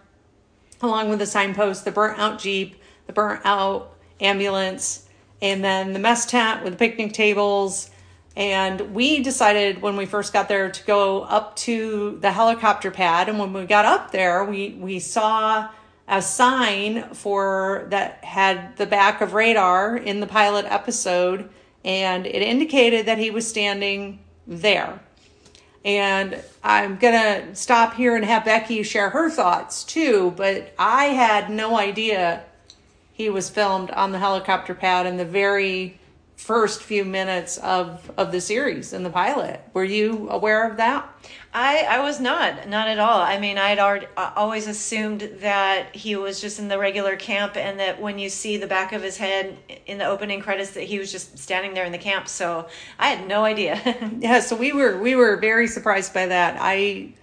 along 0.83 1.09
with 1.09 1.19
the 1.19 1.27
signpost, 1.27 1.85
the 1.85 1.93
burnt 1.93 2.19
out 2.19 2.39
Jeep, 2.39 2.77
the 3.07 3.13
burnt 3.13 3.41
out 3.45 3.97
ambulance, 4.21 5.09
and 5.41 5.65
then 5.65 5.93
the 5.93 5.99
mess 5.99 6.27
tent 6.27 6.63
with 6.63 6.75
the 6.75 6.79
picnic 6.79 7.13
tables. 7.13 7.91
And 8.37 8.95
we 8.95 9.23
decided 9.23 9.83
when 9.83 9.97
we 9.97 10.07
first 10.07 10.33
got 10.33 10.49
there 10.49 10.71
to 10.71 10.85
go 10.85 11.23
up 11.23 11.57
to 11.57 12.19
the 12.21 12.33
helicopter 12.33 12.91
pad. 12.91 13.29
And 13.29 13.39
when 13.39 13.53
we 13.53 13.67
got 13.67 13.85
up 13.85 14.11
there, 14.11 14.45
we, 14.45 14.71
we 14.81 14.99
saw 15.01 15.69
a 16.09 16.23
sign 16.23 17.15
for 17.15 17.87
that 17.91 18.25
had 18.25 18.77
the 18.77 18.87
back 18.87 19.21
of 19.21 19.35
radar 19.35 19.97
in 19.97 20.21
the 20.21 20.27
pilot 20.27 20.67
episode, 20.69 21.49
and 21.85 22.27
it 22.27 22.43
indicated 22.43 23.07
that 23.07 23.19
he 23.19 23.31
was 23.31 23.47
standing 23.47 24.19
there. 24.47 25.01
And 25.85 26.43
I'm 26.63 26.97
going 26.97 27.15
to 27.15 27.55
stop 27.55 27.95
here 27.95 28.15
and 28.15 28.25
have 28.25 28.45
Becky 28.45 28.83
share 28.83 29.11
her 29.11 29.29
thoughts 29.29 29.83
too, 29.83 30.33
but 30.37 30.73
I 30.79 31.07
had 31.07 31.51
no 31.51 31.77
idea 31.77 32.45
he 33.13 33.29
was 33.29 33.51
filmed 33.51 33.91
on 33.91 34.13
the 34.13 34.19
helicopter 34.19 34.75
pad 34.75 35.07
in 35.07 35.17
the 35.17 35.25
very 35.25 35.99
first 36.43 36.83
few 36.83 37.05
minutes 37.05 37.57
of 37.59 38.11
of 38.17 38.33
the 38.33 38.41
series 38.41 38.93
in 38.93 39.05
the 39.05 39.11
pilot. 39.11 39.61
Were 39.75 39.85
you 39.85 40.29
aware 40.29 40.69
of 40.69 40.77
that? 40.79 41.09
I 41.55 41.83
I 41.83 42.01
was 42.01 42.19
not, 42.19 42.69
not 42.69 42.89
at 42.89 42.99
all. 42.99 43.21
I 43.21 43.39
mean, 43.39 43.59
I'd 43.59 43.79
already, 43.79 44.07
uh, 44.17 44.33
always 44.35 44.67
assumed 44.67 45.21
that 45.41 45.95
he 45.95 46.17
was 46.17 46.41
just 46.41 46.59
in 46.59 46.69
the 46.69 46.79
regular 46.79 47.17
camp, 47.17 47.57
and 47.57 47.79
that 47.79 48.01
when 48.01 48.19
you 48.19 48.29
see 48.29 48.57
the 48.57 48.67
back 48.67 48.93
of 48.93 49.03
his 49.03 49.17
head 49.17 49.57
in 49.87 49.99
the 49.99 50.07
opening 50.07 50.41
credits, 50.41 50.71
that 50.73 50.85
he 50.85 50.99
was 50.99 51.13
just 51.13 51.39
standing 51.39 51.75
there 51.75 51.85
in 51.85 51.93
the 51.93 51.99
camp. 51.99 52.27
So 52.27 52.67
I 52.99 53.09
had 53.09 53.29
no 53.29 53.45
idea. 53.45 53.81
yeah, 54.19 54.41
so 54.41 54.57
we 54.57 54.73
were 54.73 54.99
we 54.99 55.15
were 55.15 55.37
very 55.37 55.69
surprised 55.69 56.13
by 56.13 56.27
that. 56.27 56.57
I 56.59 57.15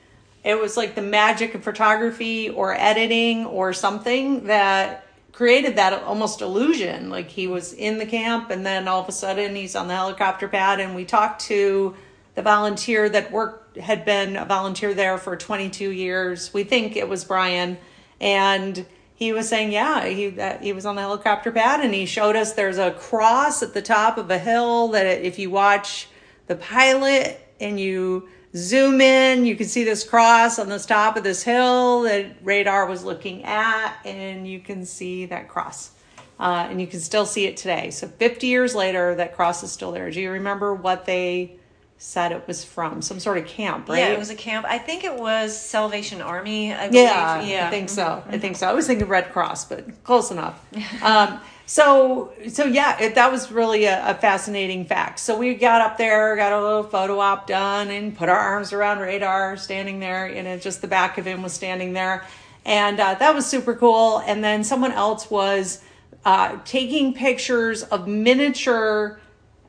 it 0.44 0.58
was 0.58 0.78
like 0.78 0.96
the 0.96 1.02
magic 1.02 1.56
of 1.56 1.64
photography 1.64 2.50
or 2.50 2.74
editing 2.74 3.46
or 3.46 3.74
something 3.74 4.46
that 4.46 5.06
created 5.40 5.78
that 5.78 6.04
almost 6.04 6.42
illusion. 6.42 7.10
Like 7.10 7.30
he 7.30 7.48
was 7.48 7.72
in 7.72 7.98
the 7.98 8.06
camp 8.06 8.50
and 8.50 8.66
then 8.66 8.90
all 8.90 9.02
of 9.02 9.08
a 9.08 9.14
sudden 9.14 9.56
he's 9.56 9.74
on 9.74 9.88
the 9.88 9.96
helicopter 9.96 10.50
pad 10.50 10.82
and 10.82 10.98
we 10.98 11.06
talked 11.06 11.44
to 11.44 11.96
the 12.36 12.42
volunteer 12.42 13.08
that 13.08 13.32
worked 13.32 13.78
had 13.78 14.04
been 14.04 14.36
a 14.36 14.44
volunteer 14.44 14.94
there 14.94 15.18
for 15.18 15.38
22 15.38 15.92
years. 15.92 16.54
We 16.54 16.66
think 16.66 16.98
it 16.98 17.08
was 17.08 17.24
brian. 17.24 17.78
And 18.20 18.86
he 19.16 19.32
was 19.32 19.48
saying 19.48 19.72
yeah 19.72 20.06
he 20.08 20.28
that 20.32 20.62
he 20.62 20.74
was 20.74 20.86
on 20.86 20.96
the 20.96 21.02
helicopter 21.02 21.54
pad 21.54 21.80
and 21.80 21.94
he 21.94 22.06
showed 22.06 22.36
us 22.36 22.52
there's 22.52 22.78
a 22.78 22.92
cross 22.92 23.64
at 23.64 23.74
the 23.74 23.82
top 23.82 24.18
of 24.18 24.30
a 24.30 24.40
hill 24.40 24.90
that 24.90 25.06
if 25.06 25.40
you 25.40 25.50
watch 25.50 26.10
the 26.48 26.58
pilot 26.58 27.40
and 27.62 27.80
you 27.80 28.28
zoom 28.56 29.02
in, 29.02 29.46
you 29.46 29.56
can 29.56 29.68
see 29.68 29.84
this 29.84 30.04
cross 30.04 30.60
on 30.60 30.70
the 30.70 30.80
top 30.80 31.18
of 31.18 31.24
this 31.24 31.44
hill 31.44 32.02
that 32.04 32.38
radar 32.42 32.86
was 32.88 33.04
looking 33.04 33.44
at, 33.44 33.96
and 34.06 34.48
you 34.48 34.60
can 34.60 34.86
see 34.86 35.26
that 35.28 35.48
cross. 35.48 35.92
Uh, 36.40 36.68
and 36.70 36.80
you 36.80 36.88
can 36.88 37.02
still 37.02 37.26
see 37.26 37.46
it 37.46 37.58
today. 37.58 37.92
So 37.92 38.08
50 38.08 38.48
years 38.48 38.74
later, 38.74 39.14
that 39.16 39.36
cross 39.36 39.62
is 39.62 39.72
still 39.72 39.92
there. 39.92 40.10
Do 40.10 40.22
you 40.22 40.32
remember 40.32 40.74
what 40.74 41.06
they 41.06 41.58
said 41.98 42.32
it 42.32 42.48
was 42.48 42.64
from? 42.64 43.02
Some 43.02 43.20
sort 43.20 43.38
of 43.38 43.46
camp, 43.46 43.90
right? 43.90 44.00
Yeah, 44.00 44.08
it 44.08 44.20
was 44.20 44.30
a 44.30 44.36
camp. 44.36 44.66
I 44.68 44.78
think 44.78 45.04
it 45.04 45.14
was 45.14 45.60
Salvation 45.60 46.22
Army. 46.22 46.74
I. 46.74 46.90
Yeah, 46.90 47.42
yeah. 47.42 47.68
I 47.68 47.70
think 47.70 47.90
so. 47.90 48.24
I 48.26 48.38
think 48.38 48.56
so. 48.56 48.70
I 48.70 48.74
was 48.74 48.88
thinking 48.88 49.10
Red 49.10 49.34
Cross, 49.34 49.66
but 49.66 50.02
close 50.06 50.32
enough. 50.32 50.66
um, 51.04 51.42
so, 51.70 52.32
so 52.48 52.66
yeah, 52.66 53.00
it, 53.00 53.14
that 53.14 53.32
was 53.32 53.52
really 53.52 53.86
a, 53.86 54.10
a, 54.10 54.16
fascinating 54.16 54.86
fact. 54.86 55.20
So 55.20 55.38
we 55.38 55.54
got 55.54 55.82
up 55.82 56.00
there, 56.00 56.36
got 56.36 56.52
a 56.52 56.60
little 56.60 56.82
photo 56.82 57.20
op 57.20 57.46
done, 57.46 57.92
and 57.92 58.18
put 58.18 58.28
our 58.28 58.40
arms 58.40 58.74
around 58.74 58.98
radar, 58.98 59.56
standing 59.56 60.00
there, 60.00 60.26
and 60.26 60.48
it 60.48 60.64
just 60.64 60.82
the 60.82 60.88
back 60.88 61.20
of 61.20 61.28
him 61.28 61.44
was 61.44 61.54
standing 61.54 61.94
there, 61.94 62.26
and 62.66 63.00
uh, 63.00 63.14
that 63.14 63.36
was 63.36 63.46
super 63.46 63.76
cool. 63.76 64.18
And 64.26 64.44
then 64.44 64.64
someone 64.64 64.94
else 64.94 65.30
was 65.30 65.84
uh, 66.26 66.58
taking 66.66 67.14
pictures 67.14 67.84
of 67.84 68.08
miniature 68.08 69.22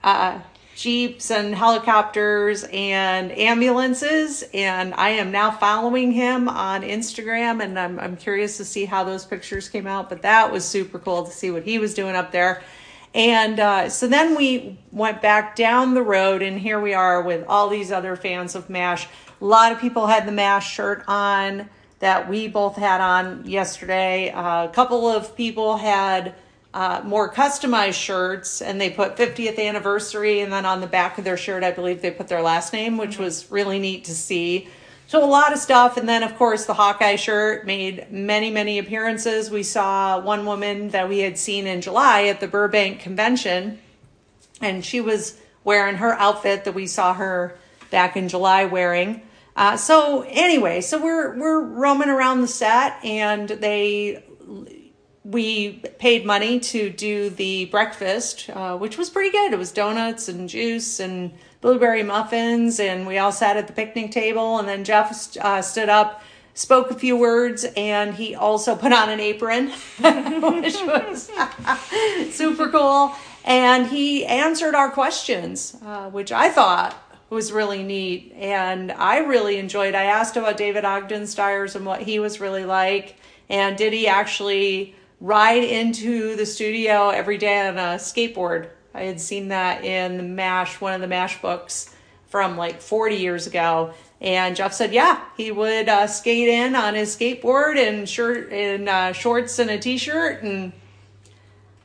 uh, 0.02 0.40
jeeps 0.80 1.30
and 1.30 1.54
helicopters 1.54 2.64
and 2.72 3.30
ambulances. 3.32 4.42
And 4.54 4.94
I 4.94 5.10
am 5.10 5.30
now 5.30 5.50
following 5.50 6.10
him 6.10 6.48
on 6.48 6.80
Instagram, 6.80 7.62
and 7.62 7.78
I'm, 7.78 8.00
I'm 8.00 8.16
curious 8.16 8.56
to 8.56 8.64
see 8.64 8.86
how 8.86 9.04
those 9.04 9.26
pictures 9.26 9.68
came 9.68 9.86
out. 9.86 10.08
But 10.08 10.22
that 10.22 10.50
was 10.50 10.64
super 10.64 10.98
cool 10.98 11.24
to 11.24 11.30
see 11.30 11.50
what 11.50 11.64
he 11.64 11.78
was 11.78 11.92
doing 11.92 12.16
up 12.16 12.32
there. 12.32 12.62
And 13.14 13.60
uh, 13.60 13.88
so 13.90 14.08
then 14.08 14.34
we 14.36 14.78
went 14.90 15.20
back 15.20 15.54
down 15.54 15.92
the 15.92 16.02
road, 16.02 16.40
and 16.40 16.58
here 16.58 16.80
we 16.80 16.94
are 16.94 17.20
with 17.20 17.44
all 17.46 17.68
these 17.68 17.92
other 17.92 18.16
fans 18.16 18.54
of 18.54 18.70
MASH. 18.70 19.06
A 19.40 19.44
lot 19.44 19.72
of 19.72 19.80
people 19.80 20.06
had 20.06 20.26
the 20.26 20.32
MASH 20.32 20.72
shirt 20.72 21.04
on 21.06 21.68
that 21.98 22.26
we 22.26 22.48
both 22.48 22.76
had 22.76 23.02
on 23.02 23.44
yesterday. 23.44 24.30
Uh, 24.30 24.64
a 24.64 24.70
couple 24.70 25.06
of 25.06 25.36
people 25.36 25.76
had 25.76 26.34
uh, 26.72 27.02
more 27.04 27.32
customized 27.32 27.94
shirts 27.94 28.62
and 28.62 28.80
they 28.80 28.90
put 28.90 29.16
50th 29.16 29.58
anniversary 29.58 30.40
and 30.40 30.52
then 30.52 30.64
on 30.64 30.80
the 30.80 30.86
back 30.86 31.18
of 31.18 31.24
their 31.24 31.36
shirt 31.36 31.64
i 31.64 31.70
believe 31.72 32.00
they 32.00 32.12
put 32.12 32.28
their 32.28 32.42
last 32.42 32.72
name 32.72 32.96
which 32.96 33.18
was 33.18 33.50
really 33.50 33.78
neat 33.78 34.04
to 34.04 34.14
see. 34.14 34.68
So 35.08 35.24
a 35.24 35.26
lot 35.26 35.52
of 35.52 35.58
stuff 35.58 35.96
and 35.96 36.08
then 36.08 36.22
of 36.22 36.36
course 36.36 36.66
the 36.66 36.74
hawkeye 36.74 37.16
shirt 37.16 37.66
made 37.66 38.12
many 38.12 38.50
many 38.50 38.78
appearances. 38.78 39.50
We 39.50 39.64
saw 39.64 40.20
one 40.20 40.46
woman 40.46 40.90
that 40.90 41.08
we 41.08 41.18
had 41.18 41.38
seen 41.38 41.66
in 41.66 41.80
july 41.80 42.24
at 42.24 42.40
the 42.40 42.46
burbank 42.46 43.00
convention 43.00 43.80
and 44.60 44.84
she 44.84 45.00
was 45.00 45.40
wearing 45.64 45.96
her 45.96 46.12
outfit 46.12 46.64
that 46.64 46.74
we 46.74 46.86
saw 46.86 47.14
her 47.14 47.58
back 47.90 48.16
in 48.16 48.28
july 48.28 48.64
wearing. 48.66 49.22
Uh, 49.56 49.76
so 49.76 50.22
anyway, 50.28 50.80
so 50.80 51.02
we're 51.02 51.36
we're 51.36 51.60
roaming 51.60 52.08
around 52.08 52.40
the 52.40 52.48
set, 52.48 53.04
and 53.04 53.48
they 53.48 54.24
we 55.24 55.82
paid 55.98 56.24
money 56.24 56.58
to 56.60 56.88
do 56.90 57.28
the 57.30 57.66
breakfast, 57.66 58.48
uh, 58.50 58.76
which 58.76 58.96
was 58.96 59.10
pretty 59.10 59.30
good. 59.30 59.52
It 59.52 59.58
was 59.58 59.70
donuts 59.70 60.28
and 60.28 60.48
juice 60.48 60.98
and 60.98 61.32
blueberry 61.60 62.02
muffins, 62.02 62.80
and 62.80 63.06
we 63.06 63.18
all 63.18 63.32
sat 63.32 63.56
at 63.56 63.66
the 63.66 63.72
picnic 63.72 64.12
table. 64.12 64.58
And 64.58 64.66
then 64.66 64.82
Jeff 64.82 65.36
uh, 65.36 65.60
stood 65.60 65.90
up, 65.90 66.22
spoke 66.54 66.90
a 66.90 66.94
few 66.94 67.16
words, 67.18 67.66
and 67.76 68.14
he 68.14 68.34
also 68.34 68.74
put 68.74 68.92
on 68.92 69.10
an 69.10 69.20
apron, 69.20 69.68
which 69.98 70.80
was 70.82 71.30
super 72.30 72.68
cool. 72.70 73.12
And 73.44 73.86
he 73.86 74.24
answered 74.24 74.74
our 74.74 74.90
questions, 74.90 75.76
uh, 75.84 76.08
which 76.08 76.32
I 76.32 76.48
thought 76.48 76.96
was 77.28 77.52
really 77.52 77.82
neat 77.84 78.32
and 78.36 78.90
I 78.90 79.18
really 79.18 79.56
enjoyed. 79.58 79.94
I 79.94 80.04
asked 80.04 80.36
about 80.36 80.56
David 80.56 80.84
Ogden 80.84 81.28
Stiers 81.28 81.76
and 81.76 81.86
what 81.86 82.02
he 82.02 82.18
was 82.18 82.40
really 82.40 82.64
like 82.64 83.14
and 83.48 83.76
did 83.76 83.92
he 83.92 84.08
actually 84.08 84.94
ride 85.20 85.64
into 85.64 86.36
the 86.36 86.46
studio 86.46 87.10
every 87.10 87.38
day 87.38 87.66
on 87.66 87.76
a 87.76 87.96
skateboard. 87.96 88.70
I 88.94 89.02
had 89.02 89.20
seen 89.20 89.48
that 89.48 89.84
in 89.84 90.16
the 90.16 90.22
MASH, 90.22 90.80
one 90.80 90.94
of 90.94 91.00
the 91.00 91.06
MASH 91.06 91.40
books 91.42 91.94
from 92.28 92.56
like 92.56 92.80
40 92.80 93.16
years 93.16 93.46
ago. 93.46 93.92
And 94.20 94.54
Jeff 94.56 94.72
said, 94.72 94.92
yeah, 94.92 95.22
he 95.36 95.50
would 95.50 95.88
uh, 95.88 96.06
skate 96.06 96.48
in 96.48 96.74
on 96.74 96.94
his 96.94 97.16
skateboard 97.16 97.76
and 97.76 98.08
shirt 98.08 98.52
and 98.52 98.88
uh, 98.88 99.12
shorts 99.12 99.58
and 99.58 99.70
a 99.70 99.78
t-shirt 99.78 100.42
and 100.42 100.72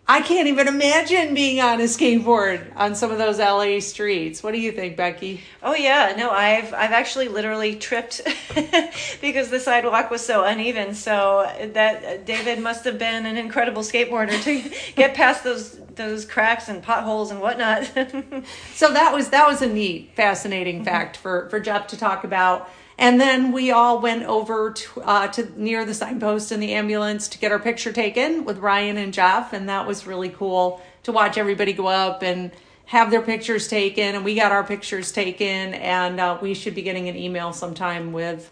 I 0.08 0.22
can't 0.22 0.48
even 0.48 0.68
imagine 0.68 1.34
being 1.34 1.60
on 1.62 1.80
a 1.80 1.86
skateboard 1.86 2.72
on 2.76 2.94
some 2.94 3.12
of 3.12 3.18
those 3.18 3.40
LA 3.40 3.80
streets. 3.80 4.44
What 4.44 4.52
do 4.52 4.60
you 4.60 4.72
think, 4.72 4.96
Becky? 4.96 5.42
Oh 5.64 5.74
yeah, 5.74 6.14
no, 6.16 6.30
I've 6.30 6.76
I've 6.76 6.92
actually 6.92 7.28
literally 7.28 7.76
tripped 7.76 8.22
because 9.22 9.50
the 9.50 9.60
sidewalk 9.60 10.12
was 10.12 10.24
so 10.24 10.44
uneven. 10.44 10.94
So 10.94 11.52
that 11.74 12.24
David 12.24 12.60
must 12.60 12.86
have 12.86 13.00
been 13.00 13.26
an 13.26 13.36
incredible 13.36 13.82
skateboarder 13.82 14.40
to 14.44 14.94
get 14.96 15.16
past 15.16 15.44
those 15.44 15.80
those 15.96 16.24
cracks 16.26 16.70
and 16.70 16.84
potholes 16.84 17.32
and 17.32 17.42
whatnot. 17.42 17.86
so 18.76 18.94
that 18.94 19.12
was 19.12 19.30
that 19.30 19.48
was 19.48 19.64
a 19.64 19.68
neat, 19.68 20.12
fascinating 20.16 20.78
mm-hmm. 20.78 20.86
fact 20.86 21.18
for 21.18 21.50
for 21.50 21.60
Jeff 21.60 21.88
to 21.88 21.98
talk 21.98 22.24
about. 22.24 22.70
And 22.98 23.20
then 23.20 23.52
we 23.52 23.72
all 23.72 24.00
went 24.00 24.24
over 24.24 24.72
to, 24.72 25.02
uh, 25.02 25.28
to 25.30 25.62
near 25.62 25.86
the 25.86 25.94
signpost 25.94 26.52
in 26.52 26.60
the 26.60 26.74
ambulance 26.74 27.28
to 27.30 27.38
get 27.38 27.52
our 27.52 27.60
picture 27.60 27.92
taken 27.92 28.46
with 28.46 28.60
Ryan 28.60 28.98
and 28.98 29.14
Jeff. 29.14 29.52
And 29.52 29.68
that 29.68 29.86
was 29.86 30.08
really 30.08 30.30
cool 30.30 30.82
to 31.04 31.12
watch 31.12 31.38
everybody 31.38 31.74
go 31.74 31.88
up 31.88 32.24
and 32.24 32.52
have 32.86 33.12
their 33.12 33.22
pictures 33.22 33.68
taken. 33.68 34.16
And 34.16 34.24
we 34.24 34.36
got 34.36 34.52
our 34.52 34.64
pictures 34.64 35.12
taken. 35.12 35.74
And 35.74 36.20
uh, 36.20 36.38
we 36.42 36.54
should 36.54 36.74
be 36.74 36.84
getting 36.84 37.10
an 37.10 37.18
email 37.18 37.52
sometime 37.52 38.14
with 38.14 38.52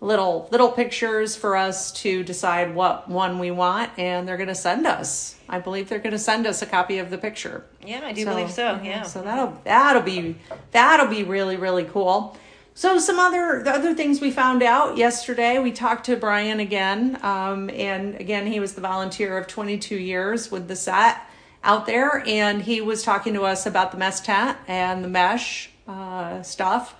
little 0.00 0.48
little 0.52 0.70
pictures 0.70 1.34
for 1.34 1.56
us 1.56 1.90
to 1.90 2.22
decide 2.22 2.74
what 2.74 3.08
one 3.08 3.38
we 3.38 3.50
want 3.50 3.90
and 3.98 4.28
they're 4.28 4.36
going 4.36 4.48
to 4.48 4.54
send 4.54 4.86
us 4.86 5.34
i 5.48 5.58
believe 5.58 5.88
they're 5.88 5.98
going 5.98 6.12
to 6.12 6.18
send 6.18 6.46
us 6.46 6.62
a 6.62 6.66
copy 6.66 6.98
of 6.98 7.10
the 7.10 7.18
picture 7.18 7.64
yeah 7.84 8.00
i 8.04 8.12
do 8.12 8.22
so, 8.22 8.30
believe 8.30 8.50
so 8.50 8.80
yeah 8.84 9.02
so 9.02 9.22
that'll 9.22 9.60
that'll 9.64 10.02
be 10.02 10.36
that'll 10.70 11.08
be 11.08 11.24
really 11.24 11.56
really 11.56 11.82
cool 11.84 12.36
so 12.78 12.96
some 13.00 13.18
other 13.18 13.60
the 13.64 13.72
other 13.72 13.92
things 13.92 14.20
we 14.20 14.30
found 14.30 14.62
out 14.62 14.96
yesterday, 14.96 15.58
we 15.58 15.72
talked 15.72 16.06
to 16.06 16.16
Brian 16.16 16.60
again, 16.60 17.18
um, 17.24 17.68
and 17.70 18.14
again 18.14 18.46
he 18.46 18.60
was 18.60 18.74
the 18.74 18.80
volunteer 18.80 19.36
of 19.36 19.48
22 19.48 19.96
years 19.96 20.52
with 20.52 20.68
the 20.68 20.76
set 20.76 21.20
out 21.64 21.86
there, 21.86 22.22
and 22.24 22.62
he 22.62 22.80
was 22.80 23.02
talking 23.02 23.34
to 23.34 23.42
us 23.42 23.66
about 23.66 23.90
the 23.90 23.98
mess 23.98 24.20
tent 24.20 24.56
and 24.68 25.02
the 25.02 25.08
mesh 25.08 25.70
uh, 25.88 26.40
stuff 26.42 26.94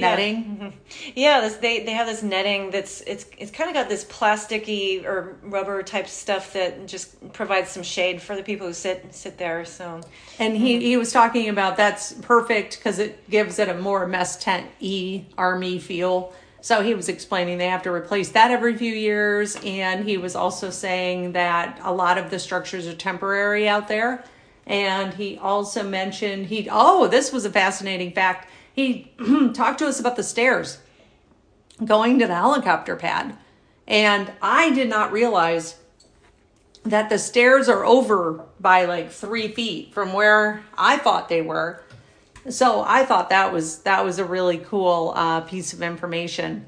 netting. 0.00 0.34
Yeah, 0.34 0.66
mm-hmm. 0.66 1.10
yeah 1.14 1.40
this, 1.40 1.56
they 1.56 1.84
they 1.84 1.92
have 1.92 2.06
this 2.06 2.22
netting 2.22 2.70
that's 2.70 3.00
it's 3.02 3.26
it's 3.38 3.50
kind 3.50 3.68
of 3.68 3.74
got 3.74 3.88
this 3.88 4.04
plasticky 4.04 5.04
or 5.04 5.36
rubber 5.42 5.82
type 5.82 6.08
stuff 6.08 6.52
that 6.54 6.86
just 6.86 7.32
provides 7.32 7.70
some 7.70 7.82
shade 7.82 8.20
for 8.22 8.36
the 8.36 8.42
people 8.42 8.66
who 8.66 8.72
sit 8.72 9.14
sit 9.14 9.38
there. 9.38 9.64
So, 9.64 10.00
and 10.38 10.56
he 10.56 10.74
mm-hmm. 10.74 10.82
he 10.82 10.96
was 10.96 11.12
talking 11.12 11.48
about 11.48 11.76
that's 11.76 12.12
perfect 12.12 12.78
because 12.78 12.98
it 12.98 13.28
gives 13.30 13.58
it 13.58 13.68
a 13.68 13.74
more 13.74 14.06
mess 14.06 14.36
tent 14.36 14.66
e 14.80 15.24
army 15.36 15.78
feel. 15.78 16.32
So 16.60 16.82
he 16.82 16.94
was 16.94 17.08
explaining 17.08 17.58
they 17.58 17.68
have 17.68 17.84
to 17.84 17.92
replace 17.92 18.30
that 18.30 18.50
every 18.50 18.76
few 18.76 18.92
years, 18.92 19.56
and 19.64 20.04
he 20.04 20.16
was 20.16 20.34
also 20.34 20.70
saying 20.70 21.32
that 21.32 21.78
a 21.82 21.92
lot 21.92 22.18
of 22.18 22.30
the 22.30 22.38
structures 22.38 22.86
are 22.86 22.94
temporary 22.94 23.68
out 23.68 23.88
there. 23.88 24.24
And 24.66 25.14
he 25.14 25.38
also 25.38 25.82
mentioned 25.82 26.46
he 26.46 26.68
oh 26.70 27.06
this 27.08 27.32
was 27.32 27.44
a 27.44 27.50
fascinating 27.50 28.12
fact 28.12 28.50
he 28.78 29.10
talked 29.54 29.80
to 29.80 29.88
us 29.88 29.98
about 29.98 30.14
the 30.14 30.22
stairs 30.22 30.78
going 31.84 32.20
to 32.20 32.28
the 32.28 32.34
helicopter 32.34 32.94
pad. 32.94 33.36
And 33.88 34.30
I 34.40 34.70
did 34.70 34.88
not 34.88 35.10
realize 35.10 35.76
that 36.84 37.10
the 37.10 37.18
stairs 37.18 37.68
are 37.68 37.84
over 37.84 38.44
by 38.60 38.84
like 38.84 39.10
three 39.10 39.48
feet 39.48 39.92
from 39.92 40.12
where 40.12 40.62
I 40.76 40.96
thought 40.96 41.28
they 41.28 41.42
were. 41.42 41.82
So 42.50 42.84
I 42.86 43.04
thought 43.04 43.30
that 43.30 43.52
was 43.52 43.80
that 43.80 44.04
was 44.04 44.20
a 44.20 44.24
really 44.24 44.58
cool 44.58 45.12
uh, 45.16 45.40
piece 45.40 45.72
of 45.72 45.82
information. 45.82 46.66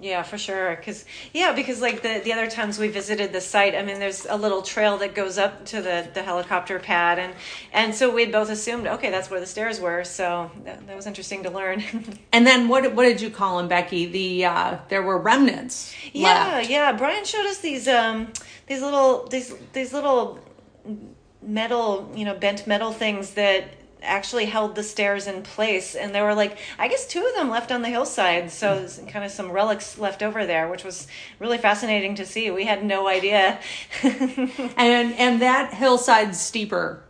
Yeah, 0.00 0.22
for 0.22 0.36
sure. 0.36 0.76
Because 0.76 1.04
yeah, 1.32 1.52
because 1.52 1.80
like 1.80 2.02
the 2.02 2.20
the 2.22 2.32
other 2.32 2.48
times 2.48 2.78
we 2.78 2.88
visited 2.88 3.32
the 3.32 3.40
site, 3.40 3.74
I 3.74 3.82
mean, 3.82 3.98
there's 3.98 4.26
a 4.26 4.36
little 4.36 4.60
trail 4.62 4.98
that 4.98 5.14
goes 5.14 5.38
up 5.38 5.64
to 5.66 5.80
the 5.80 6.08
the 6.12 6.22
helicopter 6.22 6.78
pad, 6.78 7.18
and 7.18 7.32
and 7.72 7.94
so 7.94 8.12
we'd 8.12 8.30
both 8.30 8.50
assumed, 8.50 8.86
okay, 8.86 9.10
that's 9.10 9.30
where 9.30 9.40
the 9.40 9.46
stairs 9.46 9.80
were. 9.80 10.04
So 10.04 10.50
that, 10.64 10.86
that 10.86 10.96
was 10.96 11.06
interesting 11.06 11.42
to 11.44 11.50
learn. 11.50 11.82
and 12.32 12.46
then 12.46 12.68
what 12.68 12.94
what 12.94 13.04
did 13.04 13.20
you 13.20 13.30
call 13.30 13.58
them, 13.58 13.68
Becky? 13.68 14.06
The 14.06 14.44
uh, 14.44 14.78
there 14.88 15.02
were 15.02 15.18
remnants. 15.18 15.94
Yeah, 16.12 16.56
left. 16.56 16.70
yeah. 16.70 16.92
Brian 16.92 17.24
showed 17.24 17.46
us 17.46 17.58
these 17.58 17.88
um 17.88 18.32
these 18.66 18.82
little 18.82 19.26
these 19.28 19.54
these 19.72 19.92
little 19.92 20.40
metal 21.42 22.12
you 22.14 22.24
know 22.24 22.34
bent 22.34 22.66
metal 22.66 22.92
things 22.92 23.34
that 23.34 23.64
actually 24.02 24.44
held 24.44 24.74
the 24.74 24.82
stairs 24.82 25.26
in 25.26 25.42
place 25.42 25.94
and 25.94 26.14
there 26.14 26.24
were 26.24 26.34
like 26.34 26.58
i 26.78 26.86
guess 26.86 27.06
two 27.06 27.24
of 27.24 27.34
them 27.34 27.48
left 27.48 27.72
on 27.72 27.82
the 27.82 27.88
hillside 27.88 28.50
so 28.50 28.72
hmm. 28.72 28.78
there's 28.78 28.98
kind 29.08 29.24
of 29.24 29.30
some 29.30 29.50
relics 29.50 29.98
left 29.98 30.22
over 30.22 30.46
there 30.46 30.68
which 30.68 30.84
was 30.84 31.06
really 31.38 31.58
fascinating 31.58 32.14
to 32.14 32.24
see 32.24 32.50
we 32.50 32.64
had 32.64 32.84
no 32.84 33.08
idea 33.08 33.58
and 34.02 35.12
and 35.14 35.42
that 35.42 35.72
hillside's 35.74 36.40
steeper 36.40 37.02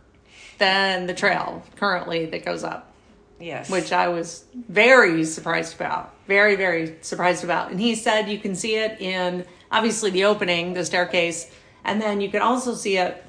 than 0.57 1.07
the 1.07 1.13
trail 1.13 1.63
currently 1.75 2.25
that 2.25 2.43
goes 2.43 2.63
up 2.63 2.93
Yes. 3.39 3.69
which 3.69 3.91
I 3.91 4.07
was 4.07 4.45
very 4.55 5.23
surprised 5.23 5.75
about. 5.75 6.13
Very, 6.27 6.55
very 6.55 6.95
surprised 7.01 7.43
about. 7.43 7.69
And 7.69 7.79
he 7.79 7.93
said 7.93 8.29
you 8.29 8.39
can 8.39 8.55
see 8.55 8.75
it 8.75 8.99
in 8.99 9.45
obviously 9.71 10.09
the 10.09 10.25
opening, 10.25 10.73
the 10.73 10.83
staircase, 10.83 11.51
and 11.83 12.01
then 12.01 12.19
you 12.19 12.29
can 12.29 12.41
also 12.41 12.73
see 12.73 12.97
it 12.97 13.23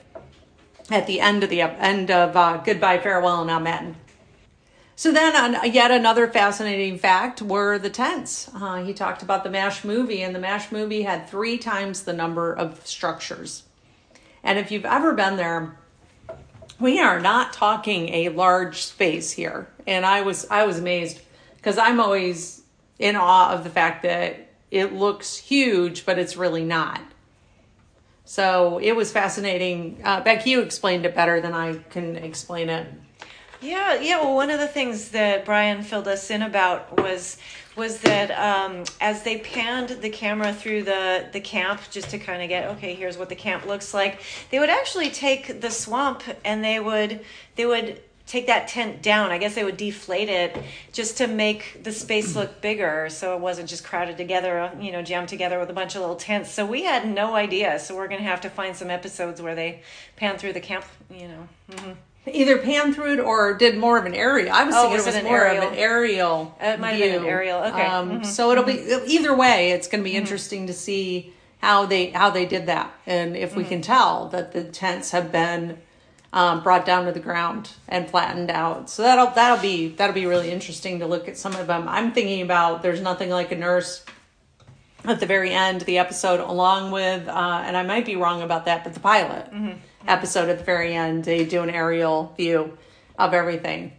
at 0.90 1.06
the 1.06 1.20
end 1.20 1.42
of 1.44 1.50
the 1.50 1.62
end 1.62 2.10
of 2.10 2.36
uh, 2.36 2.58
Goodbye, 2.58 2.98
Farewell, 2.98 3.42
and 3.42 3.50
Amen. 3.50 3.96
So 4.96 5.12
then, 5.12 5.36
on 5.36 5.72
yet 5.72 5.92
another 5.92 6.26
fascinating 6.26 6.98
fact 6.98 7.40
were 7.40 7.78
the 7.78 7.90
tents. 7.90 8.50
Uh, 8.52 8.82
he 8.82 8.92
talked 8.92 9.22
about 9.22 9.44
the 9.44 9.50
MASH 9.50 9.84
movie, 9.84 10.22
and 10.22 10.34
the 10.34 10.40
MASH 10.40 10.72
movie 10.72 11.02
had 11.02 11.28
three 11.28 11.56
times 11.56 12.02
the 12.02 12.12
number 12.12 12.52
of 12.52 12.84
structures. 12.84 13.62
And 14.42 14.58
if 14.58 14.72
you've 14.72 14.84
ever 14.84 15.12
been 15.12 15.36
there, 15.36 15.76
we 16.80 16.98
are 17.00 17.20
not 17.20 17.52
talking 17.52 18.08
a 18.08 18.30
large 18.30 18.82
space 18.82 19.30
here. 19.30 19.68
And 19.86 20.04
I 20.04 20.22
was 20.22 20.46
I 20.50 20.64
was 20.64 20.78
amazed 20.78 21.20
because 21.56 21.78
I'm 21.78 22.00
always 22.00 22.62
in 22.98 23.14
awe 23.14 23.52
of 23.52 23.64
the 23.64 23.70
fact 23.70 24.02
that 24.02 24.48
it 24.70 24.92
looks 24.92 25.36
huge, 25.36 26.06
but 26.06 26.18
it's 26.18 26.36
really 26.36 26.64
not. 26.64 27.00
So 28.28 28.76
it 28.76 28.92
was 28.92 29.10
fascinating. 29.10 30.02
Uh, 30.04 30.20
Becky, 30.20 30.50
you 30.50 30.60
explained 30.60 31.06
it 31.06 31.14
better 31.14 31.40
than 31.40 31.54
I 31.54 31.78
can 31.88 32.14
explain 32.16 32.68
it. 32.68 32.86
Yeah, 33.62 33.98
yeah. 33.98 34.20
Well, 34.20 34.34
one 34.34 34.50
of 34.50 34.60
the 34.60 34.68
things 34.68 35.08
that 35.12 35.46
Brian 35.46 35.82
filled 35.82 36.06
us 36.06 36.30
in 36.30 36.42
about 36.42 37.00
was 37.00 37.38
was 37.74 38.00
that 38.00 38.30
um, 38.32 38.84
as 39.00 39.22
they 39.22 39.38
panned 39.38 39.88
the 40.02 40.10
camera 40.10 40.52
through 40.52 40.82
the 40.82 41.26
the 41.32 41.40
camp, 41.40 41.80
just 41.90 42.10
to 42.10 42.18
kind 42.18 42.42
of 42.42 42.50
get 42.50 42.68
okay, 42.76 42.94
here's 42.94 43.16
what 43.16 43.30
the 43.30 43.34
camp 43.34 43.64
looks 43.64 43.94
like. 43.94 44.20
They 44.50 44.58
would 44.58 44.68
actually 44.68 45.08
take 45.08 45.62
the 45.62 45.70
swamp 45.70 46.22
and 46.44 46.62
they 46.62 46.80
would 46.80 47.24
they 47.56 47.64
would 47.64 48.02
take 48.28 48.46
that 48.46 48.68
tent 48.68 49.02
down. 49.02 49.30
I 49.30 49.38
guess 49.38 49.54
they 49.54 49.64
would 49.64 49.76
deflate 49.78 50.28
it 50.28 50.56
just 50.92 51.16
to 51.18 51.26
make 51.26 51.82
the 51.82 51.92
space 51.92 52.36
look 52.36 52.60
bigger, 52.60 53.08
so 53.10 53.34
it 53.34 53.40
wasn't 53.40 53.68
just 53.68 53.82
crowded 53.84 54.16
together, 54.16 54.70
you 54.80 54.92
know, 54.92 55.02
jammed 55.02 55.28
together 55.28 55.58
with 55.58 55.70
a 55.70 55.72
bunch 55.72 55.94
of 55.94 56.02
little 56.02 56.16
tents. 56.16 56.50
So 56.52 56.64
we 56.66 56.84
had 56.84 57.08
no 57.08 57.34
idea. 57.34 57.78
So 57.78 57.96
we're 57.96 58.08
gonna 58.08 58.22
have 58.22 58.42
to 58.42 58.50
find 58.50 58.76
some 58.76 58.90
episodes 58.90 59.40
where 59.42 59.54
they 59.54 59.82
pan 60.16 60.36
through 60.38 60.52
the 60.52 60.60
camp, 60.60 60.84
you 61.10 61.28
know. 61.28 61.48
hmm 61.76 61.92
Either 62.26 62.58
pan 62.58 62.92
through 62.92 63.14
it 63.14 63.20
or 63.20 63.54
did 63.54 63.78
more 63.78 63.96
of 63.96 64.04
an 64.04 64.12
aerial. 64.14 64.52
I 64.52 64.64
was 64.64 64.74
Oh, 64.74 64.82
thinking 64.82 64.96
was 64.98 65.06
it 65.06 65.08
was 65.08 65.14
an 65.16 65.24
more 65.24 65.38
aerial? 65.46 65.66
of 65.66 65.72
an 65.72 65.78
aerial. 65.78 66.54
It 66.60 66.78
might 66.78 66.90
have 66.90 66.98
been 67.00 67.22
an 67.22 67.24
aerial, 67.26 67.58
okay. 67.60 67.86
Um, 67.86 68.20
Mhm. 68.20 68.26
So 68.26 68.50
it'll 68.52 68.64
be 68.64 68.84
either 69.06 69.34
way. 69.34 69.70
It's 69.70 69.88
going 69.88 70.04
to 70.04 70.10
be 70.10 70.14
interesting 70.14 70.66
to 70.66 70.74
see 70.74 71.32
how 71.62 71.86
they 71.86 72.10
how 72.10 72.28
they 72.28 72.44
did 72.44 72.66
that, 72.66 72.92
and 73.06 73.34
if 73.34 73.56
we 73.56 73.64
can 73.64 73.80
tell 73.80 74.28
that 74.28 74.52
the 74.52 74.62
tents 74.64 75.12
have 75.12 75.32
been 75.32 75.78
um, 76.32 76.62
brought 76.62 76.84
down 76.84 77.06
to 77.06 77.12
the 77.12 77.20
ground 77.20 77.70
and 77.88 78.08
flattened 78.08 78.50
out. 78.50 78.90
So 78.90 79.02
that'll 79.02 79.30
that'll 79.30 79.62
be 79.62 79.88
that'll 79.88 80.14
be 80.14 80.26
really 80.26 80.50
interesting 80.50 80.98
to 81.00 81.06
look 81.06 81.28
at 81.28 81.36
some 81.36 81.54
of 81.54 81.66
them. 81.66 81.88
I'm 81.88 82.12
thinking 82.12 82.42
about 82.42 82.82
there's 82.82 83.00
nothing 83.00 83.30
like 83.30 83.52
a 83.52 83.56
nurse 83.56 84.04
at 85.04 85.20
the 85.20 85.26
very 85.26 85.52
end 85.52 85.80
of 85.82 85.86
the 85.86 85.98
episode, 85.98 86.40
along 86.40 86.90
with, 86.90 87.28
uh, 87.28 87.62
and 87.64 87.76
I 87.76 87.82
might 87.84 88.04
be 88.04 88.16
wrong 88.16 88.42
about 88.42 88.64
that, 88.64 88.84
but 88.84 88.94
the 88.94 89.00
pilot 89.00 89.46
episode 90.06 90.48
at 90.48 90.58
the 90.58 90.64
very 90.64 90.94
end, 90.94 91.24
they 91.24 91.44
do 91.44 91.62
an 91.62 91.70
aerial 91.70 92.34
view 92.36 92.76
of 93.18 93.32
everything. 93.32 93.92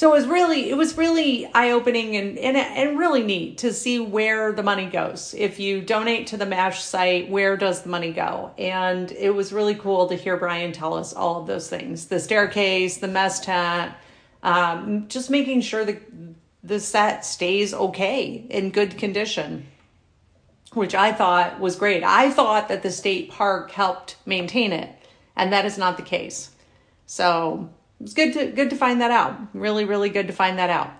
So 0.00 0.10
it 0.10 0.16
was 0.16 0.26
really, 0.26 0.70
it 0.70 0.78
was 0.78 0.96
really 0.96 1.44
eye 1.52 1.72
opening 1.72 2.16
and, 2.16 2.38
and 2.38 2.56
and 2.56 2.98
really 2.98 3.22
neat 3.22 3.58
to 3.58 3.70
see 3.70 4.00
where 4.00 4.50
the 4.50 4.62
money 4.62 4.86
goes. 4.86 5.34
If 5.36 5.60
you 5.60 5.82
donate 5.82 6.28
to 6.28 6.38
the 6.38 6.46
Mash 6.46 6.82
site, 6.82 7.28
where 7.28 7.54
does 7.58 7.82
the 7.82 7.90
money 7.90 8.10
go? 8.10 8.50
And 8.56 9.12
it 9.12 9.28
was 9.28 9.52
really 9.52 9.74
cool 9.74 10.08
to 10.08 10.14
hear 10.14 10.38
Brian 10.38 10.72
tell 10.72 10.94
us 10.94 11.12
all 11.12 11.38
of 11.38 11.46
those 11.46 11.68
things: 11.68 12.06
the 12.06 12.18
staircase, 12.18 12.96
the 12.96 13.08
mess 13.08 13.40
tent, 13.40 13.92
um, 14.42 15.06
just 15.08 15.28
making 15.28 15.60
sure 15.60 15.84
the 15.84 15.98
the 16.64 16.80
set 16.80 17.26
stays 17.26 17.74
okay 17.74 18.46
in 18.48 18.70
good 18.70 18.96
condition 18.96 19.66
which 20.72 20.94
I 20.94 21.12
thought 21.12 21.60
was 21.60 21.76
great. 21.76 22.04
I 22.04 22.30
thought 22.30 22.68
that 22.68 22.82
the 22.82 22.90
state 22.90 23.30
park 23.30 23.70
helped 23.72 24.16
maintain 24.24 24.72
it, 24.72 24.88
and 25.36 25.52
that 25.52 25.66
is 25.66 25.76
not 25.76 25.98
the 25.98 26.02
case. 26.02 26.52
So 27.04 27.68
it's 28.00 28.14
good 28.14 28.32
to 28.34 28.46
good 28.46 28.70
to 28.70 28.76
find 28.76 29.00
that 29.00 29.10
out. 29.10 29.38
Really, 29.52 29.84
really 29.84 30.08
good 30.08 30.26
to 30.28 30.32
find 30.32 30.58
that 30.58 30.70
out. 30.70 30.90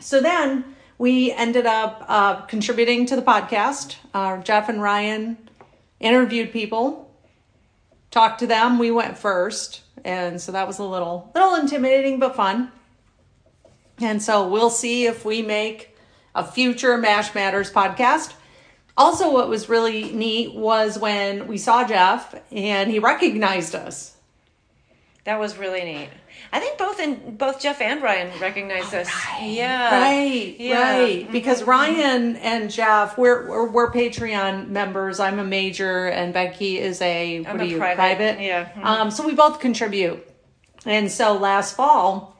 So 0.00 0.20
then 0.20 0.64
we 0.98 1.32
ended 1.32 1.66
up 1.66 2.04
uh, 2.08 2.40
contributing 2.42 3.06
to 3.06 3.16
the 3.16 3.22
podcast. 3.22 3.96
Uh, 4.12 4.38
Jeff 4.38 4.68
and 4.68 4.80
Ryan 4.80 5.38
interviewed 6.00 6.52
people, 6.52 7.10
talked 8.10 8.40
to 8.40 8.46
them. 8.46 8.78
We 8.78 8.90
went 8.90 9.18
first, 9.18 9.82
and 10.04 10.40
so 10.40 10.52
that 10.52 10.66
was 10.66 10.78
a 10.78 10.84
little 10.84 11.30
little 11.34 11.54
intimidating 11.56 12.18
but 12.18 12.36
fun. 12.36 12.70
And 13.98 14.22
so 14.22 14.48
we'll 14.48 14.70
see 14.70 15.06
if 15.06 15.24
we 15.24 15.42
make 15.42 15.96
a 16.34 16.44
future 16.44 16.96
Mash 16.96 17.34
Matters 17.34 17.72
podcast. 17.72 18.32
Also, 18.96 19.32
what 19.32 19.48
was 19.48 19.68
really 19.68 20.12
neat 20.12 20.54
was 20.54 20.98
when 20.98 21.48
we 21.48 21.58
saw 21.58 21.86
Jeff 21.86 22.34
and 22.52 22.90
he 22.90 22.98
recognized 22.98 23.74
us. 23.74 24.13
That 25.24 25.40
was 25.40 25.56
really 25.56 25.82
neat. 25.82 26.10
I 26.52 26.60
think 26.60 26.76
both 26.76 27.00
in 27.00 27.36
both 27.36 27.58
Jeff 27.60 27.80
and 27.80 28.02
Ryan 28.02 28.30
recognized 28.40 28.92
us. 28.94 29.10
Yeah. 29.42 29.88
Oh, 29.90 30.00
Right, 30.00 30.56
Yeah. 30.58 30.98
right. 31.00 31.32
Because 31.32 31.62
Ryan 31.62 32.36
and 32.36 32.70
Jeff, 32.70 33.16
we're, 33.16 33.48
we're 33.48 33.68
we're 33.70 33.90
Patreon 33.90 34.68
members. 34.68 35.20
I'm 35.20 35.38
a 35.38 35.44
major, 35.44 36.08
and 36.08 36.34
Becky 36.34 36.78
is 36.78 37.00
a 37.00 37.40
what 37.40 37.48
I'm 37.50 37.60
are 37.60 37.62
a 37.62 37.66
you 37.66 37.78
private, 37.78 38.38
yeah. 38.40 38.68
Mhm. 38.76 38.84
Um, 38.84 39.10
so 39.10 39.26
we 39.26 39.34
both 39.34 39.60
contribute, 39.60 40.28
and 40.84 41.10
so 41.10 41.34
last 41.38 41.74
fall, 41.74 42.36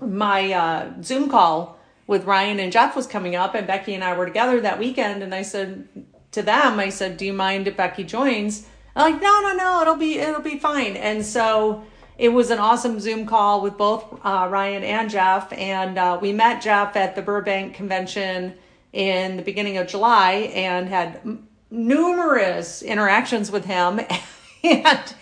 my 0.00 0.52
uh, 0.52 0.92
Zoom 1.02 1.28
call 1.28 1.78
with 2.06 2.24
Ryan 2.24 2.60
and 2.60 2.72
Jeff 2.72 2.96
was 2.96 3.06
coming 3.06 3.36
up, 3.36 3.54
and 3.54 3.66
Becky 3.66 3.92
and 3.94 4.02
I 4.02 4.16
were 4.16 4.24
together 4.26 4.60
that 4.62 4.78
weekend, 4.78 5.22
and 5.22 5.34
I 5.34 5.42
said 5.42 5.86
to 6.32 6.40
them, 6.42 6.78
I 6.80 6.88
said, 6.88 7.18
"Do 7.18 7.26
you 7.26 7.34
mind 7.34 7.68
if 7.68 7.76
Becky 7.76 8.04
joins?" 8.04 8.66
I'm 8.94 9.12
like, 9.12 9.20
"No, 9.20 9.40
no, 9.42 9.52
no. 9.52 9.82
It'll 9.82 9.96
be 9.96 10.18
it'll 10.18 10.40
be 10.40 10.58
fine." 10.58 10.96
And 10.96 11.24
so 11.26 11.84
it 12.18 12.30
was 12.30 12.50
an 12.50 12.58
awesome 12.58 12.98
Zoom 12.98 13.26
call 13.26 13.60
with 13.60 13.76
both 13.76 14.20
uh, 14.24 14.48
Ryan 14.50 14.82
and 14.82 15.10
Jeff, 15.10 15.52
and 15.52 15.98
uh, 15.98 16.18
we 16.20 16.32
met 16.32 16.62
Jeff 16.62 16.96
at 16.96 17.14
the 17.14 17.22
Burbank 17.22 17.74
convention 17.74 18.54
in 18.92 19.36
the 19.36 19.42
beginning 19.42 19.76
of 19.76 19.86
July 19.86 20.50
and 20.54 20.88
had 20.88 21.20
m- 21.24 21.46
numerous 21.70 22.80
interactions 22.82 23.50
with 23.50 23.66
him, 23.66 24.00
and 24.64 25.14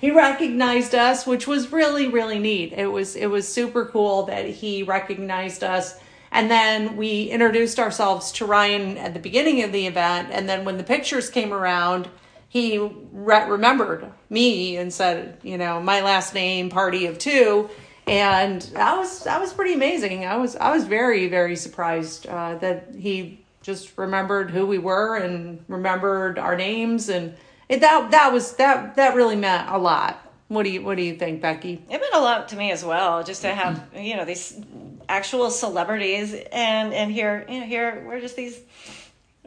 he 0.00 0.10
recognized 0.10 0.94
us, 0.94 1.26
which 1.26 1.46
was 1.46 1.72
really 1.72 2.06
really 2.06 2.38
neat. 2.38 2.72
It 2.72 2.86
was 2.86 3.16
it 3.16 3.26
was 3.26 3.52
super 3.52 3.84
cool 3.86 4.24
that 4.24 4.46
he 4.46 4.82
recognized 4.82 5.64
us. 5.64 5.98
And 6.30 6.50
then 6.50 6.96
we 6.96 7.30
introduced 7.30 7.78
ourselves 7.78 8.32
to 8.32 8.44
Ryan 8.44 8.98
at 8.98 9.14
the 9.14 9.20
beginning 9.20 9.62
of 9.62 9.70
the 9.70 9.86
event, 9.86 10.30
and 10.32 10.48
then 10.48 10.64
when 10.64 10.78
the 10.78 10.84
pictures 10.84 11.30
came 11.30 11.52
around, 11.52 12.08
he 12.54 12.78
re- 12.78 13.48
remembered 13.48 14.12
me 14.30 14.76
and 14.76 14.94
said, 14.94 15.38
you 15.42 15.58
know, 15.58 15.82
my 15.82 16.02
last 16.02 16.34
name, 16.34 16.70
party 16.70 17.06
of 17.06 17.18
two, 17.18 17.68
and 18.06 18.62
that 18.62 18.96
was 18.96 19.24
that 19.24 19.40
was 19.40 19.52
pretty 19.52 19.74
amazing. 19.74 20.24
I 20.24 20.36
was 20.36 20.54
I 20.54 20.72
was 20.72 20.84
very 20.84 21.26
very 21.26 21.56
surprised 21.56 22.28
uh, 22.28 22.54
that 22.58 22.94
he 22.96 23.40
just 23.62 23.98
remembered 23.98 24.52
who 24.52 24.66
we 24.66 24.78
were 24.78 25.16
and 25.16 25.64
remembered 25.66 26.38
our 26.38 26.56
names, 26.56 27.08
and 27.08 27.34
it, 27.68 27.80
that 27.80 28.12
that 28.12 28.32
was 28.32 28.54
that 28.54 28.94
that 28.94 29.16
really 29.16 29.36
meant 29.36 29.68
a 29.68 29.76
lot. 29.76 30.24
What 30.46 30.62
do 30.62 30.70
you 30.70 30.80
what 30.80 30.96
do 30.96 31.02
you 31.02 31.16
think, 31.16 31.42
Becky? 31.42 31.82
It 31.90 32.00
meant 32.00 32.14
a 32.14 32.20
lot 32.20 32.50
to 32.50 32.56
me 32.56 32.70
as 32.70 32.84
well, 32.84 33.24
just 33.24 33.42
to 33.42 33.52
have 33.52 33.82
you 33.96 34.14
know 34.14 34.24
these 34.24 34.60
actual 35.08 35.50
celebrities, 35.50 36.32
and 36.52 36.94
and 36.94 37.10
here 37.10 37.44
you 37.48 37.58
know 37.58 37.66
here 37.66 38.04
we're 38.06 38.20
just 38.20 38.36
these 38.36 38.60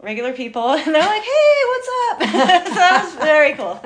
regular 0.02 0.34
people, 0.34 0.70
and 0.72 0.94
they're 0.94 1.02
like, 1.02 1.24
hey, 1.24 1.62
what's 1.68 1.90
up? 2.10 2.22
so 2.68 2.76
that 2.76 3.04
was 3.04 3.16
very 3.16 3.54
cool. 3.54 3.80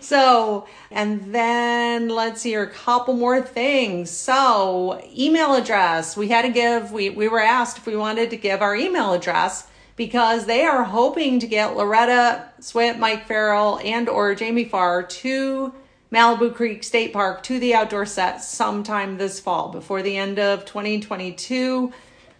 So, 0.00 0.66
and 0.90 1.34
then 1.34 2.08
let's 2.08 2.42
hear 2.42 2.62
a 2.62 2.70
couple 2.70 3.14
more 3.14 3.42
things. 3.42 4.10
So, 4.10 5.00
email 5.16 5.54
address. 5.54 6.16
We 6.16 6.28
had 6.28 6.42
to 6.42 6.50
give, 6.50 6.92
we, 6.92 7.10
we 7.10 7.28
were 7.28 7.40
asked 7.40 7.78
if 7.78 7.86
we 7.86 7.96
wanted 7.96 8.30
to 8.30 8.36
give 8.36 8.62
our 8.62 8.76
email 8.76 9.12
address 9.12 9.66
because 9.96 10.46
they 10.46 10.64
are 10.64 10.84
hoping 10.84 11.40
to 11.40 11.46
get 11.46 11.76
Loretta 11.76 12.48
Swit, 12.60 12.98
Mike 12.98 13.26
Farrell, 13.26 13.80
and 13.82 14.08
or 14.08 14.34
Jamie 14.34 14.64
Farr 14.64 15.02
to 15.02 15.74
Malibu 16.12 16.54
Creek 16.54 16.84
State 16.84 17.12
Park 17.12 17.42
to 17.42 17.58
the 17.58 17.74
outdoor 17.74 18.06
set 18.06 18.42
sometime 18.42 19.18
this 19.18 19.40
fall 19.40 19.70
before 19.70 20.00
the 20.00 20.16
end 20.16 20.38
of 20.38 20.64
2022. 20.64 21.92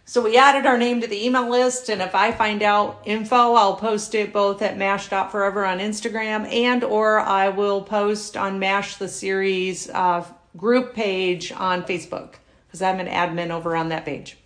So 0.09 0.23
we 0.23 0.39
added 0.39 0.65
our 0.65 0.79
name 0.79 1.03
to 1.03 1.07
the 1.07 1.23
email 1.23 1.51
list, 1.51 1.91
and 1.91 2.01
if 2.01 2.15
I 2.15 2.33
find 2.33 2.63
out 2.63 3.03
info, 3.05 3.53
I'll 3.53 3.77
post 3.77 4.15
it 4.15 4.33
both 4.33 4.63
at 4.63 4.79
mash.forever 4.79 5.67
on 5.67 5.81
Instagram 5.81 6.51
and 6.51 6.83
or 6.83 7.21
I 7.21 7.51
will 7.51 7.83
post 7.83 8.35
on 8.35 8.59
Mash 8.59 8.97
the 8.97 9.07
Series 9.07 9.91
uh, 9.91 10.25
group 10.57 10.95
page 10.95 11.53
on 11.53 11.83
Facebook 11.83 12.37
because 12.67 12.81
I'm 12.81 13.01
an 13.01 13.07
admin 13.07 13.51
over 13.51 13.77
on 13.77 13.91
that 13.91 14.07
page. 14.07 14.39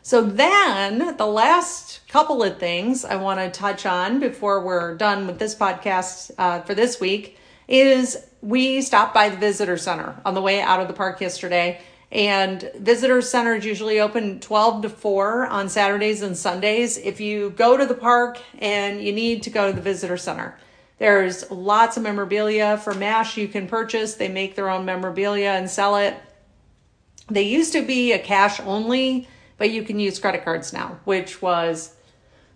So 0.00 0.22
then 0.22 1.18
the 1.18 1.26
last 1.26 2.00
couple 2.08 2.42
of 2.42 2.58
things 2.58 3.04
I 3.04 3.16
want 3.16 3.40
to 3.40 3.50
touch 3.50 3.84
on 3.84 4.18
before 4.18 4.64
we're 4.64 4.96
done 4.96 5.26
with 5.26 5.38
this 5.38 5.54
podcast 5.54 6.30
uh, 6.38 6.62
for 6.62 6.74
this 6.74 6.98
week 6.98 7.36
is 7.68 8.16
we 8.40 8.80
stopped 8.80 9.12
by 9.12 9.28
the 9.28 9.36
visitor 9.36 9.76
center 9.76 10.18
on 10.24 10.32
the 10.32 10.40
way 10.40 10.62
out 10.62 10.80
of 10.80 10.88
the 10.88 10.94
park 10.94 11.20
yesterday. 11.20 11.82
And 12.12 12.70
visitor 12.76 13.20
center 13.20 13.56
is 13.56 13.64
usually 13.64 14.00
open 14.00 14.38
12 14.40 14.82
to 14.82 14.88
4 14.88 15.46
on 15.46 15.68
Saturdays 15.68 16.22
and 16.22 16.36
Sundays. 16.36 16.98
If 16.98 17.20
you 17.20 17.50
go 17.50 17.76
to 17.76 17.84
the 17.84 17.94
park 17.94 18.38
and 18.58 19.02
you 19.02 19.12
need 19.12 19.42
to 19.42 19.50
go 19.50 19.66
to 19.66 19.72
the 19.72 19.82
visitor 19.82 20.16
center, 20.16 20.56
there's 20.98 21.50
lots 21.50 21.96
of 21.96 22.02
memorabilia 22.02 22.78
for 22.78 22.94
MASH 22.94 23.36
you 23.36 23.48
can 23.48 23.66
purchase. 23.66 24.14
They 24.14 24.28
make 24.28 24.54
their 24.54 24.70
own 24.70 24.84
memorabilia 24.84 25.50
and 25.50 25.68
sell 25.68 25.96
it. 25.96 26.16
They 27.28 27.42
used 27.42 27.72
to 27.72 27.82
be 27.82 28.12
a 28.12 28.18
cash 28.18 28.60
only, 28.60 29.28
but 29.58 29.70
you 29.70 29.82
can 29.82 29.98
use 29.98 30.18
credit 30.18 30.44
cards 30.44 30.72
now, 30.72 31.00
which 31.04 31.42
was 31.42 31.96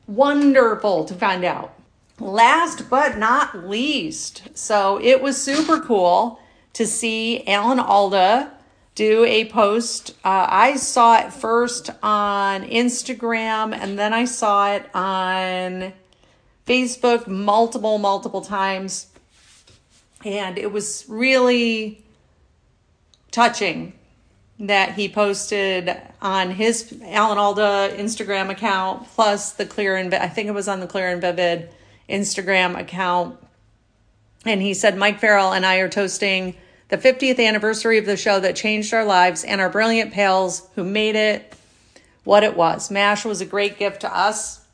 wonderful 0.06 1.04
to 1.06 1.14
find 1.14 1.44
out. 1.44 1.74
Last 2.20 2.88
but 2.88 3.18
not 3.18 3.66
least, 3.68 4.42
so 4.54 5.00
it 5.02 5.20
was 5.20 5.42
super 5.42 5.80
cool 5.80 6.38
to 6.74 6.86
see 6.86 7.46
Alan 7.46 7.80
Alda 7.80 8.52
do 8.94 9.24
a 9.24 9.46
post. 9.46 10.10
Uh, 10.24 10.46
I 10.48 10.76
saw 10.76 11.18
it 11.18 11.32
first 11.32 11.90
on 12.02 12.64
Instagram 12.64 13.74
and 13.74 13.98
then 13.98 14.12
I 14.12 14.24
saw 14.24 14.74
it 14.74 14.94
on 14.94 15.92
Facebook 16.66 17.26
multiple, 17.26 17.98
multiple 17.98 18.40
times. 18.40 19.06
And 20.24 20.58
it 20.58 20.70
was 20.70 21.04
really 21.08 22.04
touching 23.30 23.94
that 24.58 24.94
he 24.94 25.08
posted 25.08 25.96
on 26.20 26.50
his 26.50 26.94
Alan 27.06 27.38
Alda 27.38 27.94
Instagram 27.96 28.50
account, 28.50 29.08
plus 29.08 29.52
the 29.52 29.64
Clear 29.64 29.96
and 29.96 30.12
I 30.12 30.28
think 30.28 30.48
it 30.48 30.52
was 30.52 30.68
on 30.68 30.80
the 30.80 30.86
Clear 30.86 31.08
and 31.08 31.20
Vivid 31.20 31.70
Instagram 32.08 32.78
account. 32.78 33.38
And 34.44 34.60
he 34.60 34.74
said, 34.74 34.96
Mike 34.98 35.18
Farrell 35.18 35.52
and 35.52 35.64
I 35.64 35.76
are 35.76 35.88
toasting 35.88 36.54
the 36.90 36.98
50th 36.98 37.44
anniversary 37.44 37.98
of 37.98 38.04
the 38.04 38.16
show 38.16 38.40
that 38.40 38.56
changed 38.56 38.92
our 38.92 39.04
lives 39.04 39.44
and 39.44 39.60
our 39.60 39.70
brilliant 39.70 40.12
pals 40.12 40.68
who 40.74 40.84
made 40.84 41.16
it 41.16 41.54
what 42.24 42.42
it 42.42 42.56
was. 42.56 42.90
MASH 42.90 43.24
was 43.24 43.40
a 43.40 43.46
great 43.46 43.78
gift 43.78 44.00
to 44.02 44.14
us. 44.14 44.64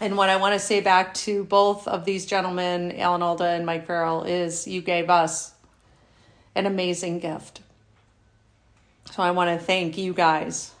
And 0.00 0.16
what 0.16 0.28
I 0.28 0.36
want 0.36 0.54
to 0.54 0.58
say 0.58 0.80
back 0.80 1.14
to 1.14 1.44
both 1.44 1.86
of 1.86 2.04
these 2.04 2.26
gentlemen, 2.26 2.98
Alan 2.98 3.22
Alda 3.22 3.44
and 3.44 3.66
Mike 3.66 3.86
Farrell, 3.86 4.24
is 4.24 4.66
you 4.66 4.80
gave 4.80 5.08
us 5.08 5.52
an 6.54 6.66
amazing 6.66 7.20
gift. 7.20 7.60
So 9.12 9.22
I 9.22 9.30
want 9.30 9.58
to 9.58 9.64
thank 9.64 9.98
you 9.98 10.12
guys 10.12 10.72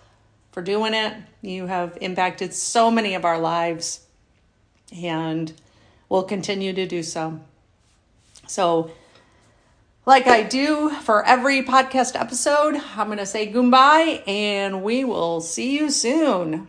for 0.52 0.62
doing 0.62 0.94
it. 0.94 1.14
You 1.42 1.66
have 1.66 1.98
impacted 2.00 2.54
so 2.54 2.90
many 2.90 3.14
of 3.14 3.24
our 3.24 3.38
lives 3.38 4.06
and 4.90 5.52
will 6.08 6.22
continue 6.22 6.72
to 6.72 6.86
do 6.86 7.02
so. 7.02 7.40
So, 8.46 8.90
like 10.06 10.26
I 10.26 10.42
do 10.42 10.90
for 10.90 11.24
every 11.24 11.62
podcast 11.62 12.18
episode, 12.18 12.76
I'm 12.96 13.06
going 13.06 13.18
to 13.18 13.26
say 13.26 13.46
goodbye 13.46 14.22
and 14.26 14.82
we 14.82 15.04
will 15.04 15.40
see 15.40 15.76
you 15.76 15.90
soon. 15.90 16.68